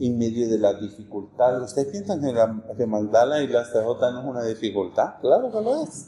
en 0.00 0.18
medio 0.18 0.48
de 0.48 0.58
la 0.58 0.74
dificultad, 0.74 1.62
¿ustedes 1.62 1.88
piensan 1.88 2.20
que, 2.20 2.32
la, 2.32 2.62
que 2.76 2.86
Magdala 2.86 3.42
y 3.42 3.48
la 3.48 3.64
CJ 3.64 4.12
no 4.12 4.20
es 4.20 4.26
una 4.26 4.44
dificultad? 4.44 5.20
Claro 5.20 5.50
que 5.50 5.60
lo 5.60 5.82
es. 5.82 6.06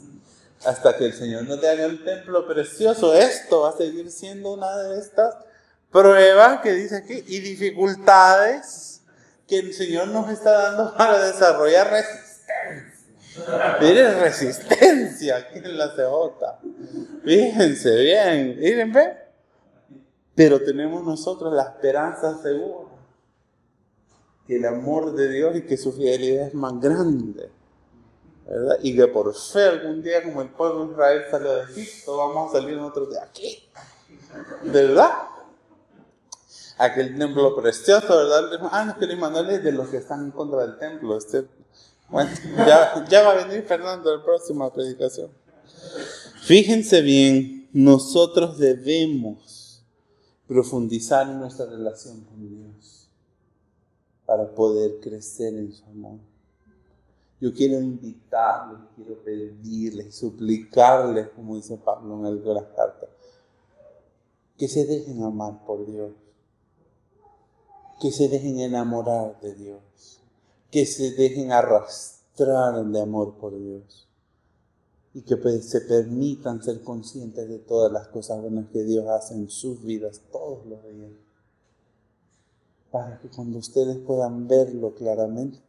Hasta 0.65 0.97
que 0.97 1.05
el 1.05 1.13
Señor 1.13 1.47
nos 1.47 1.61
dé 1.61 1.71
el 1.71 2.03
templo 2.03 2.45
precioso, 2.47 3.13
esto 3.13 3.61
va 3.61 3.69
a 3.69 3.77
seguir 3.77 4.11
siendo 4.11 4.53
una 4.53 4.75
de 4.77 4.99
estas 4.99 5.35
pruebas 5.91 6.61
que 6.61 6.73
dice 6.73 6.97
aquí 6.97 7.23
y 7.27 7.39
dificultades 7.39 9.01
que 9.47 9.59
el 9.59 9.73
Señor 9.73 10.09
nos 10.09 10.29
está 10.29 10.51
dando 10.51 10.95
para 10.95 11.25
desarrollar 11.25 11.89
Miren 13.81 14.19
resistencia 14.19 15.37
aquí 15.37 15.59
en 15.59 15.77
la 15.77 15.93
CJ. 15.93 17.23
Fíjense 17.23 17.95
bien, 17.95 18.57
miren, 18.59 18.91
ve. 18.91 19.17
Pero 20.35 20.61
tenemos 20.61 21.03
nosotros 21.03 21.53
la 21.53 21.63
esperanza 21.63 22.41
segura 22.41 22.89
que 24.47 24.55
el 24.55 24.65
amor 24.65 25.13
de 25.13 25.29
Dios 25.29 25.55
y 25.55 25.61
que 25.61 25.77
su 25.77 25.91
fidelidad 25.91 26.47
es 26.47 26.53
más 26.53 26.79
grande. 26.79 27.51
¿verdad? 28.47 28.79
Y 28.81 28.95
que 28.95 29.07
por 29.07 29.33
fe 29.35 29.63
algún 29.63 30.01
día, 30.01 30.23
como 30.23 30.41
el 30.41 30.49
pueblo 30.49 30.85
de 30.85 30.91
Israel 30.93 31.21
salió 31.29 31.55
de 31.55 31.63
Egipto, 31.63 32.17
vamos 32.17 32.49
a 32.49 32.59
salir 32.59 32.77
nosotros 32.77 33.11
de 33.11 33.19
aquí. 33.19 33.69
¿Verdad? 34.63 35.11
Aquel 36.79 37.17
templo 37.17 37.55
precioso, 37.55 38.07
¿verdad? 38.07 38.69
Ah, 38.71 38.85
no, 38.85 38.97
que 38.97 39.05
les 39.05 39.63
de 39.63 39.71
los 39.71 39.89
que 39.89 39.97
están 39.97 40.25
en 40.25 40.31
contra 40.31 40.61
del 40.61 40.79
templo. 40.79 41.17
Este 41.17 41.45
bueno, 42.09 42.31
ya, 43.09 43.23
va 43.23 43.31
a 43.31 43.45
venir 43.45 43.63
Fernando 43.63 44.15
la 44.15 44.23
próxima 44.23 44.71
predicación. 44.73 45.29
Fíjense 46.41 47.01
bien, 47.01 47.69
nosotros 47.71 48.57
debemos 48.57 49.83
profundizar 50.47 51.29
en 51.29 51.39
nuestra 51.39 51.67
relación 51.67 52.21
con 52.21 52.49
Dios 52.49 53.09
para 54.25 54.49
poder 54.55 54.99
crecer 54.99 55.53
en 55.53 55.71
su 55.71 55.85
amor. 55.85 56.19
Yo 57.39 57.53
quiero 57.53 57.79
invitarles, 57.79 58.79
quiero 58.95 59.23
pedirles, 59.23 60.15
suplicarles, 60.15 61.29
como 61.29 61.55
dice 61.55 61.77
Pablo 61.77 62.27
en 62.27 62.53
las 62.53 62.65
cartas, 62.75 63.09
que 64.57 64.67
se 64.67 64.85
dejen 64.85 65.23
amar 65.23 65.63
por 65.63 65.85
Dios, 65.85 66.11
que 68.01 68.11
se 68.11 68.27
dejen 68.27 68.59
enamorar 68.59 69.39
de 69.41 69.53
Dios 69.53 70.18
que 70.71 70.85
se 70.85 71.11
dejen 71.11 71.51
arrastrar 71.51 72.85
de 72.85 73.01
amor 73.01 73.35
por 73.35 73.57
Dios 73.59 74.07
y 75.13 75.21
que 75.21 75.37
pues, 75.37 75.69
se 75.69 75.81
permitan 75.81 76.61
ser 76.61 76.83
conscientes 76.83 77.49
de 77.49 77.59
todas 77.59 77.91
las 77.91 78.07
cosas 78.09 78.41
buenas 78.41 78.69
que 78.69 78.83
Dios 78.83 79.07
hace 79.07 79.33
en 79.33 79.49
sus 79.49 79.83
vidas 79.83 80.21
todos 80.31 80.65
los 80.65 80.83
días. 80.83 81.11
Para 82.91 83.19
que 83.19 83.29
cuando 83.29 83.59
ustedes 83.59 83.97
puedan 83.97 84.47
verlo 84.47 84.93
claramente, 84.95 85.59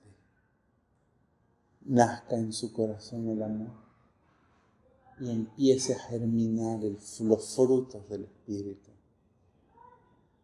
nazca 1.82 2.36
en 2.36 2.52
su 2.52 2.72
corazón 2.72 3.28
el 3.28 3.42
amor 3.42 3.72
y 5.20 5.30
empiece 5.30 5.94
a 5.94 5.98
germinar 5.98 6.80
los 6.82 7.54
frutos 7.54 8.08
del 8.08 8.24
Espíritu. 8.24 8.90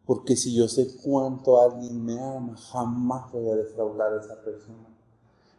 Porque 0.07 0.37
si 0.37 0.55
yo 0.55 0.69
sé 0.69 0.95
cuánto 1.03 1.61
alguien 1.61 2.03
me 2.03 2.17
ama, 2.17 2.55
jamás 2.55 3.29
voy 3.29 3.49
a 3.49 3.57
defraudar 3.57 4.13
a 4.13 4.21
esa 4.21 4.41
persona. 4.41 4.87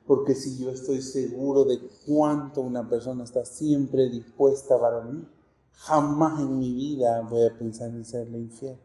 Porque 0.06 0.34
si 0.34 0.56
yo 0.56 0.70
estoy 0.70 1.02
seguro 1.02 1.66
de 1.66 1.78
cuánto 2.06 2.62
una 2.62 2.88
persona 2.88 3.24
está 3.24 3.44
siempre 3.44 4.08
dispuesta 4.08 4.80
para 4.80 5.02
mí, 5.02 5.28
jamás 5.72 6.40
en 6.40 6.58
mi 6.58 6.72
vida 6.72 7.20
voy 7.28 7.44
a 7.44 7.58
pensar 7.58 7.90
en 7.90 8.06
serle 8.06 8.38
infiel. 8.38 8.78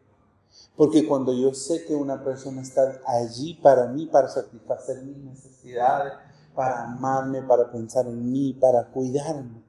Porque 0.76 1.08
cuando 1.08 1.32
yo 1.32 1.54
sé 1.54 1.86
que 1.86 1.94
una 1.94 2.22
persona 2.22 2.60
está 2.60 3.00
allí 3.06 3.54
para 3.54 3.86
mí, 3.86 4.04
para 4.04 4.28
satisfacer 4.28 5.02
mis 5.02 5.16
necesidades, 5.16 6.12
para 6.54 6.84
amarme, 6.84 7.40
para 7.42 7.72
pensar 7.72 8.06
en 8.06 8.30
mí, 8.30 8.52
para 8.52 8.90
cuidarme, 8.92 9.64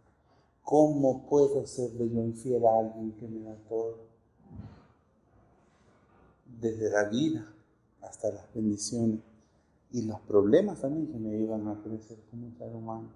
¿cómo 0.61 1.25
puedo 1.29 1.65
serle 1.65 2.09
yo 2.09 2.21
infiel 2.21 2.65
a 2.65 2.79
alguien 2.79 3.15
que 3.15 3.29
me 3.29 3.45
da 3.45 3.55
todo? 3.69 4.04
Desde 6.59 6.89
la 6.89 7.09
vida 7.09 7.45
hasta 8.01 8.31
las 8.31 8.53
bendiciones 8.53 9.19
y 9.91 10.01
los 10.03 10.19
problemas 10.21 10.81
también 10.81 11.07
que 11.07 11.17
me 11.17 11.37
iban 11.37 11.67
a 11.67 11.81
crecer 11.81 12.17
como 12.29 12.51
ser 12.57 12.75
humano. 12.75 13.09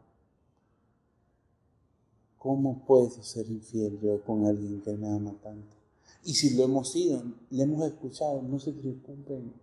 ¿Cómo 2.38 2.86
puedo 2.86 3.10
ser 3.22 3.48
infiel 3.50 4.00
yo 4.00 4.22
con 4.24 4.46
alguien 4.46 4.82
que 4.82 4.96
me 4.96 5.10
ama 5.10 5.36
tanto? 5.44 5.76
Y 6.24 6.34
si 6.34 6.56
lo 6.56 6.64
hemos 6.64 6.92
sido, 6.92 7.22
le 7.50 7.64
hemos 7.64 7.84
escuchado, 7.86 8.42
no 8.42 8.60
se 8.60 8.72
preocupen, 8.72 9.54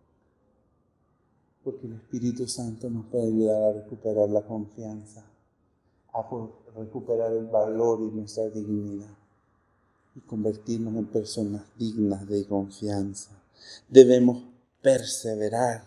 porque 1.65 1.87
el 1.87 1.95
Espíritu 1.95 2.47
Santo 2.47 2.91
nos 2.91 3.07
puede 3.07 3.29
ayudar 3.29 3.63
a 3.63 3.73
recuperar 3.73 4.29
la 4.29 4.43
confianza, 4.43 5.25
a 6.13 6.23
recuperar 6.77 7.33
el 7.33 7.47
valor 7.47 8.01
y 8.03 8.15
nuestra 8.15 8.49
dignidad 8.49 9.15
y 10.15 10.21
convertirnos 10.21 10.95
en 10.97 11.07
personas 11.07 11.65
dignas 11.79 12.27
de 12.27 12.47
confianza 12.47 13.43
debemos 13.89 14.45
perseverar. 14.83 15.85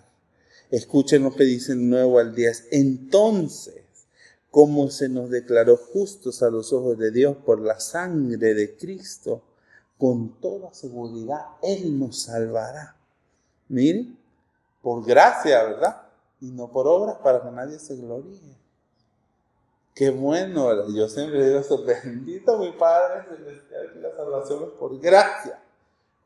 Escuchen 0.72 1.24
lo 1.24 1.36
que 1.36 1.44
dice 1.44 1.76
nuevo 1.76 2.20
al 2.20 2.36
10. 2.36 2.68
Entonces, 2.72 3.84
como 4.52 4.90
se 4.90 5.10
nos 5.10 5.30
declaró 5.30 5.78
justos 5.78 6.44
a 6.44 6.50
los 6.50 6.74
ojos 6.74 6.98
de 6.98 7.12
Dios 7.12 7.38
por 7.38 7.60
la 7.60 7.80
sangre 7.80 8.54
de 8.54 8.76
Cristo, 8.76 9.42
con 9.98 10.40
toda 10.40 10.74
seguridad 10.74 11.42
Él 11.62 12.00
nos 12.00 12.24
salvará. 12.24 12.96
Miren, 13.68 14.18
por 14.82 15.06
gracia, 15.06 15.64
¿verdad? 15.64 16.02
Y 16.42 16.48
no 16.52 16.72
por 16.72 16.88
obras 16.88 17.18
para 17.24 17.42
que 17.42 17.52
nadie 17.52 17.78
se 17.80 17.96
gloríe. 17.96 18.58
Qué 19.94 20.12
bueno, 20.12 20.88
yo 20.96 21.10
siempre 21.10 21.46
digo 21.46 21.60
eso, 21.60 21.84
bendito 22.04 22.58
mi 22.58 22.72
Padre 22.72 23.26
Celestial 23.28 23.94
que 23.94 24.00
la 24.00 24.16
salvación 24.16 24.64
es 24.64 24.70
por 24.80 24.98
gracia. 25.00 25.62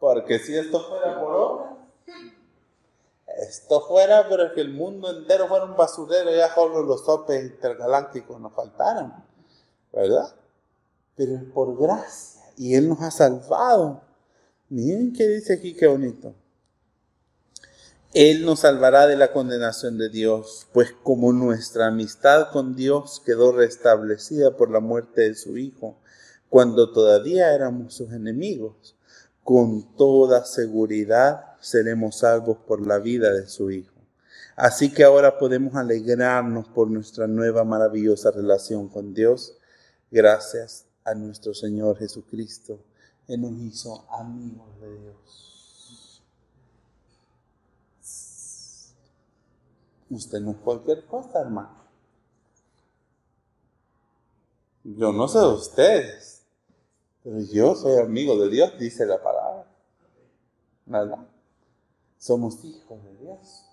Porque 0.04 0.38
si 0.38 0.54
esto 0.54 0.82
fuera 0.82 1.18
por 1.18 1.34
obras, 1.34 1.74
esto 3.40 3.80
fuera, 3.88 4.28
pero 4.28 4.54
que 4.54 4.60
el 4.60 4.74
mundo 4.74 5.10
entero 5.10 5.48
fuera 5.48 5.64
un 5.64 5.78
basurero, 5.78 6.30
ya 6.30 6.54
solo 6.54 6.84
los 6.84 7.06
topes 7.06 7.42
intergalácticos 7.42 8.38
nos 8.42 8.52
faltaran, 8.52 9.24
¿verdad? 9.94 10.36
Pero 11.16 11.36
es 11.36 11.44
por 11.46 11.78
gracia 11.82 12.42
y 12.58 12.76
Él 12.76 12.90
nos 12.90 13.00
ha 13.00 13.12
salvado. 13.12 14.02
Miren 14.68 15.14
qué 15.14 15.26
dice 15.26 15.54
aquí, 15.54 15.74
qué 15.74 15.88
bonito. 15.88 16.36
Él 18.14 18.46
nos 18.46 18.60
salvará 18.60 19.08
de 19.08 19.16
la 19.16 19.32
condenación 19.32 19.98
de 19.98 20.10
Dios, 20.10 20.68
pues 20.74 20.92
como 21.02 21.32
nuestra 21.32 21.88
amistad 21.88 22.52
con 22.52 22.76
Dios 22.76 23.22
quedó 23.26 23.54
restablecida 23.54 24.58
por 24.58 24.70
la 24.70 24.82
muerte 24.82 25.22
de 25.22 25.36
su 25.36 25.56
Hijo, 25.56 25.96
cuando 26.50 26.92
todavía 26.92 27.56
éramos 27.56 27.94
sus 27.94 28.12
enemigos, 28.12 28.98
con 29.44 29.96
toda 29.96 30.46
seguridad 30.46 31.56
seremos 31.60 32.20
salvos 32.20 32.58
por 32.68 32.86
la 32.86 33.00
vida 33.00 33.32
de 33.34 33.48
su 33.48 33.72
Hijo. 33.72 33.94
Así 34.56 34.94
que 34.94 35.04
ahora 35.04 35.38
podemos 35.38 35.76
alegrarnos 35.76 36.68
por 36.68 36.90
nuestra 36.90 37.28
nueva 37.28 37.64
maravillosa 37.64 38.32
relación 38.32 38.88
con 38.88 39.14
Dios, 39.14 39.58
gracias 40.12 40.86
a 41.04 41.16
nuestro 41.16 41.54
Señor 41.54 41.98
Jesucristo, 41.98 42.80
que 43.26 43.38
nos 43.38 43.54
hizo 43.62 44.06
amigos 44.12 44.80
de 44.80 45.00
Dios. 45.00 46.24
Usted 50.10 50.40
no 50.40 50.52
es 50.52 50.58
cualquier 50.58 51.06
cosa, 51.06 51.42
hermano. 51.42 51.84
Yo 54.84 55.12
no 55.12 55.28
sé 55.28 55.40
de 55.40 55.48
ustedes, 55.48 56.43
pero 57.24 57.40
yo 57.40 57.76
soy 57.76 58.00
amigo 58.00 58.38
de 58.38 58.50
Dios, 58.50 58.78
dice 58.78 59.06
la 59.06 59.22
palabra. 59.22 59.66
¿Verdad? 60.86 61.28
Somos 62.18 62.64
hijos 62.66 63.04
de 63.04 63.18
Dios. 63.18 63.66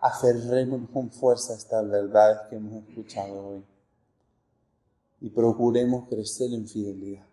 Aferrémonos 0.00 0.88
con 0.90 1.10
fuerza 1.10 1.52
a 1.52 1.56
estas 1.56 1.88
verdades 1.88 2.38
que 2.48 2.56
hemos 2.56 2.84
escuchado 2.84 3.46
hoy 3.46 3.64
y 5.20 5.28
procuremos 5.28 6.08
crecer 6.08 6.52
en 6.52 6.66
fidelidad. 6.66 7.26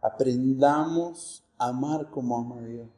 Aprendamos 0.00 1.44
a 1.56 1.68
amar 1.68 2.10
como 2.10 2.36
ama 2.36 2.60
Dios 2.62 2.88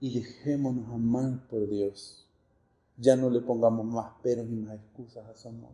y 0.00 0.18
dejémonos 0.20 0.88
amar 0.88 1.46
por 1.48 1.68
Dios. 1.68 2.26
Ya 2.96 3.16
no 3.16 3.28
le 3.30 3.40
pongamos 3.40 3.84
más 3.84 4.12
peros 4.22 4.46
y 4.48 4.56
más 4.56 4.74
excusas 4.76 5.26
a 5.28 5.36
su 5.36 5.48
amor, 5.48 5.70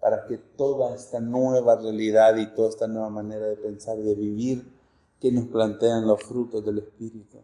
para 0.00 0.26
que 0.26 0.38
toda 0.38 0.94
esta 0.94 1.20
nueva 1.20 1.76
realidad 1.76 2.36
y 2.36 2.54
toda 2.54 2.68
esta 2.68 2.86
nueva 2.86 3.10
manera 3.10 3.46
de 3.46 3.56
pensar 3.56 3.98
y 3.98 4.02
de 4.02 4.14
vivir 4.14 4.78
que 5.20 5.32
nos 5.32 5.46
plantean 5.46 6.06
los 6.06 6.22
frutos 6.22 6.64
del 6.64 6.78
Espíritu 6.78 7.38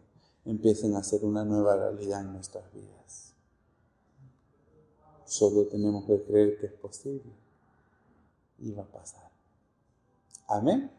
empiecen 0.45 0.95
a 0.95 1.03
ser 1.03 1.25
una 1.25 1.43
nueva 1.43 1.75
realidad 1.75 2.21
en 2.21 2.33
nuestras 2.33 2.71
vidas. 2.71 3.33
Solo 5.25 5.65
tenemos 5.65 6.05
que 6.05 6.21
creer 6.21 6.59
que 6.59 6.67
es 6.67 6.73
posible 6.73 7.33
y 8.59 8.71
va 8.71 8.83
a 8.83 8.85
pasar. 8.85 9.29
Amén. 10.47 10.91